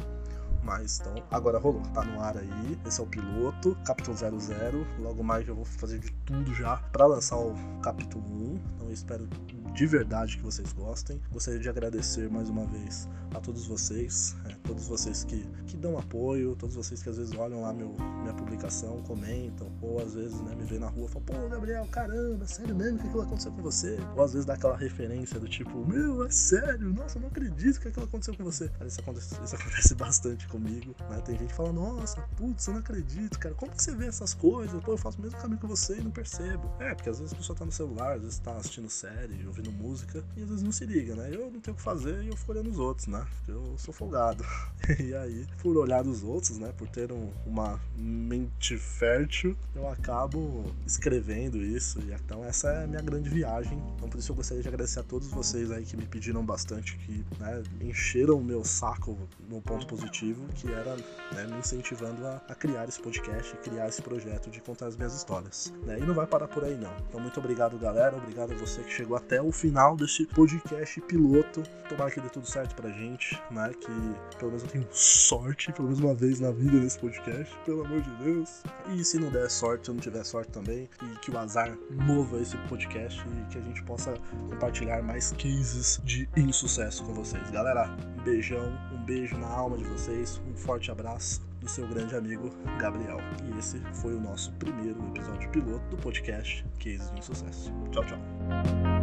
Mas 0.66 1.00
então, 1.00 1.14
agora 1.30 1.60
rolou, 1.60 1.84
tá 1.94 2.04
no 2.04 2.20
ar 2.20 2.38
aí. 2.38 2.80
Esse 2.86 3.00
é 3.00 3.04
o 3.04 3.08
piloto, 3.08 3.78
capítulo 3.86 4.18
00. 4.18 4.86
Logo 5.00 5.24
mais 5.24 5.48
eu 5.48 5.56
vou 5.56 5.64
fazer 5.64 6.00
de 6.00 6.12
tudo 6.26 6.54
já 6.56 6.78
para 6.92 7.06
lançar 7.06 7.38
o 7.38 7.54
capítulo 7.84 8.26
1. 8.26 8.56
Então 8.76 8.88
eu 8.88 8.94
espero 8.94 9.28
de 9.76 9.86
verdade 9.86 10.38
que 10.38 10.44
vocês 10.44 10.74
gostem. 10.74 11.22
Gostaria 11.32 11.60
de 11.60 11.70
agradecer 11.70 12.30
mais 12.30 12.50
uma 12.50 12.66
vez 12.66 13.08
a 13.34 13.42
todos 13.42 13.68
vocês, 13.68 14.36
é, 14.46 14.56
todos 14.64 14.88
vocês 14.88 15.26
que, 15.26 15.46
que 15.68 15.76
dão 15.76 15.98
apoio, 15.98 16.56
todos 16.56 16.76
vocês 16.76 17.04
que 17.04 17.10
às 17.10 17.18
vezes 17.18 17.36
olham 17.36 17.62
lá 17.62 17.74
meu, 17.74 17.94
minha 18.22 18.34
publicação, 18.34 19.02
comentam, 19.04 19.70
ou 19.82 20.02
às 20.02 20.14
vezes 20.14 20.40
né, 20.42 20.56
me 20.56 20.64
vê 20.64 20.80
na 20.80 20.88
rua 20.88 21.06
e 21.06 21.10
falam, 21.10 21.26
pô, 21.26 21.50
Gabriel, 21.50 21.86
caramba, 21.92 22.46
sério 22.48 22.74
mesmo, 22.74 23.00
o 23.00 23.02
que, 23.02 23.10
que 23.10 23.20
aconteceu 23.20 23.52
com 23.52 23.62
você? 23.62 24.00
Ou 24.16 24.24
às 24.24 24.32
vezes 24.32 24.46
dá 24.46 24.54
aquela 24.54 24.78
referência 24.78 25.38
do 25.40 25.48
tipo, 25.48 25.86
meu, 25.86 26.26
é 26.26 26.30
sério, 26.30 26.94
nossa, 26.94 27.20
não 27.20 27.28
acredito 27.28 27.82
que 27.82 27.90
aquilo 27.90 28.06
aconteceu 28.06 28.34
com 28.36 28.44
você. 28.44 28.72
Isso 28.86 29.02
acontece, 29.02 29.36
isso 29.44 29.56
acontece 29.56 29.96
bastante 29.96 30.48
comigo, 30.56 30.96
né? 31.10 31.22
Tem 31.26 31.38
gente 31.38 31.50
que 31.50 31.54
fala, 31.54 31.72
nossa, 31.74 32.22
putz, 32.38 32.68
eu 32.68 32.74
não 32.74 32.80
acredito, 32.80 33.38
cara, 33.38 33.54
como 33.56 33.72
que 33.72 33.84
você 33.84 33.94
vê 33.94 34.08
essas 34.08 34.34
coisas? 34.34 34.82
Pô, 34.84 34.94
eu 34.94 34.98
faço 34.98 35.18
o 35.20 35.22
mesmo 35.22 35.38
caminho 35.38 35.60
que 35.60 35.68
você 35.68 35.98
e 35.98 36.02
não 36.02 36.12
percebo. 36.12 36.72
É, 36.80 36.94
porque 36.96 37.10
às 37.10 37.20
vezes 37.20 37.34
a 37.34 37.36
pessoa 37.36 37.58
tá 37.58 37.66
no 37.66 37.72
celular, 37.72 38.14
às 38.14 38.22
vezes 38.22 38.40
tá 38.40 38.56
assistindo 38.56 38.90
série, 38.90 39.46
ouvindo 39.46 39.72
música, 39.72 40.24
e 40.38 40.44
às 40.44 40.50
vezes 40.50 40.64
não 40.64 40.72
se 40.72 40.86
liga, 40.86 41.16
né? 41.16 41.30
Eu 41.32 41.52
não 41.52 41.60
tenho 41.60 41.74
o 41.74 41.78
que 41.78 41.84
fazer 41.84 42.24
e 42.24 42.30
eu 42.30 42.38
fico 42.38 42.52
olhando 42.52 42.70
os 42.70 42.80
outros, 42.80 43.08
né? 43.08 43.26
Porque 43.38 43.52
eu 43.52 43.76
sou 43.78 43.94
folgado. 43.94 44.44
e 45.00 45.14
aí, 45.14 45.46
por 45.62 45.76
olhar 45.78 46.04
dos 46.04 46.24
outros, 46.24 46.58
né? 46.58 46.74
Por 46.78 46.88
ter 46.88 47.12
um, 47.12 47.32
uma 47.46 47.80
mente 47.98 48.78
fértil, 48.78 49.56
eu 49.76 49.88
acabo 49.90 50.74
escrevendo 50.86 51.62
isso. 51.62 52.00
E 52.00 52.14
então 52.14 52.44
essa 52.46 52.70
é 52.70 52.84
a 52.84 52.88
minha 52.88 53.02
grande 53.02 53.30
viagem. 53.30 53.78
Então 53.96 54.10
por 54.10 54.20
isso 54.20 54.32
eu 54.32 54.36
gostaria 54.36 54.62
de 54.62 54.68
agradecer 54.68 55.00
a 55.00 55.04
todos 55.04 55.28
vocês 55.28 55.72
aí 55.72 55.84
que 55.84 55.98
me 55.98 56.06
pediram 56.06 56.46
bastante, 56.46 56.98
que 56.98 57.26
né, 57.40 57.64
encheram 57.82 58.38
o 58.38 58.44
meu 58.44 58.64
saco 58.64 59.18
no 59.50 59.62
ponto 59.62 59.86
positivo, 59.88 60.45
que 60.54 60.72
era 60.72 60.96
né, 61.34 61.48
me 61.50 61.60
incentivando 61.60 62.26
a, 62.26 62.42
a, 62.48 62.56
criar 62.56 62.88
esse 62.88 63.00
podcast, 63.00 63.56
criar 63.58 63.88
esse 63.88 64.02
projeto 64.02 64.50
de 64.50 64.62
contar 64.62 64.88
as 64.88 64.96
minhas 64.96 65.14
histórias. 65.16 65.74
Né? 65.84 66.00
E 66.00 66.04
não 66.04 66.14
vai 66.14 66.28
parar 66.28 66.48
por 66.48 66.64
aí 66.64 66.76
não. 66.76 66.94
Então 67.08 67.20
muito 67.20 67.40
obrigado, 67.40 67.78
galera. 67.78 68.16
Obrigado 68.18 68.54
a 68.54 68.56
você 68.56 68.82
que 68.82 68.92
chegou 68.92 69.18
até 69.18 69.42
o 69.42 69.52
final 69.52 69.96
desse 69.96 70.26
podcast 70.28 71.00
piloto. 71.02 71.64
Tomara 71.90 72.12
que 72.12 72.20
dê 72.20 72.30
tudo 72.30 72.48
certo 72.48 72.76
pra 72.76 72.90
gente, 72.90 73.40
né? 73.52 73.72
Que 73.74 74.38
pelo 74.38 74.52
menos 74.52 74.64
eu 74.64 74.70
tenho 74.70 74.88
sorte, 74.92 75.72
pelo 75.72 75.88
menos 75.88 76.00
uma 76.00 76.14
vez 76.14 76.40
na 76.40 76.52
vida 76.52 76.78
nesse 76.78 77.00
podcast, 77.00 77.56
pelo 77.66 77.86
amor 77.86 78.02
de 78.02 78.10
Deus. 78.24 78.64
E 78.90 79.04
se 79.04 79.20
não 79.20 79.30
der 79.30 79.50
sorte, 79.50 79.86
se 79.86 79.92
não 79.92 80.00
tiver 80.00 80.24
sorte 80.24 80.52
também, 80.52 80.90
e 81.04 81.20
que 81.20 81.32
o 81.32 81.38
azar 81.38 81.78
mova 81.92 82.40
esse 82.40 82.58
podcast 82.70 83.22
e 83.22 83.52
que 83.52 83.58
a 83.58 83.62
gente 83.62 83.84
possa 83.84 84.16
compartilhar 84.50 85.02
mais 85.02 85.32
cases 85.34 86.00
de 86.04 86.28
insucesso 86.36 87.04
com 87.04 87.14
vocês. 87.14 87.50
Galera, 87.52 87.90
um 88.18 88.24
beijão, 88.24 88.78
um 88.92 89.04
beijo 89.04 89.38
na 89.38 89.48
alma 89.48 89.78
de 89.78 89.84
vocês, 89.86 90.35
um 90.48 90.56
forte 90.56 90.92
abraço 90.92 91.42
do 91.60 91.70
seu 91.70 91.88
grande 91.88 92.16
amigo 92.16 92.50
Gabriel. 92.80 93.18
E 93.44 93.58
esse 93.58 93.80
foi 93.94 94.14
o 94.14 94.20
nosso 94.20 94.52
primeiro 94.54 95.00
episódio 95.08 95.50
piloto 95.50 95.86
do 95.90 95.98
podcast 95.98 96.66
Cases 96.80 97.12
de 97.12 97.20
Insucesso. 97.20 97.72
Tchau, 97.92 98.06
tchau. 98.06 98.95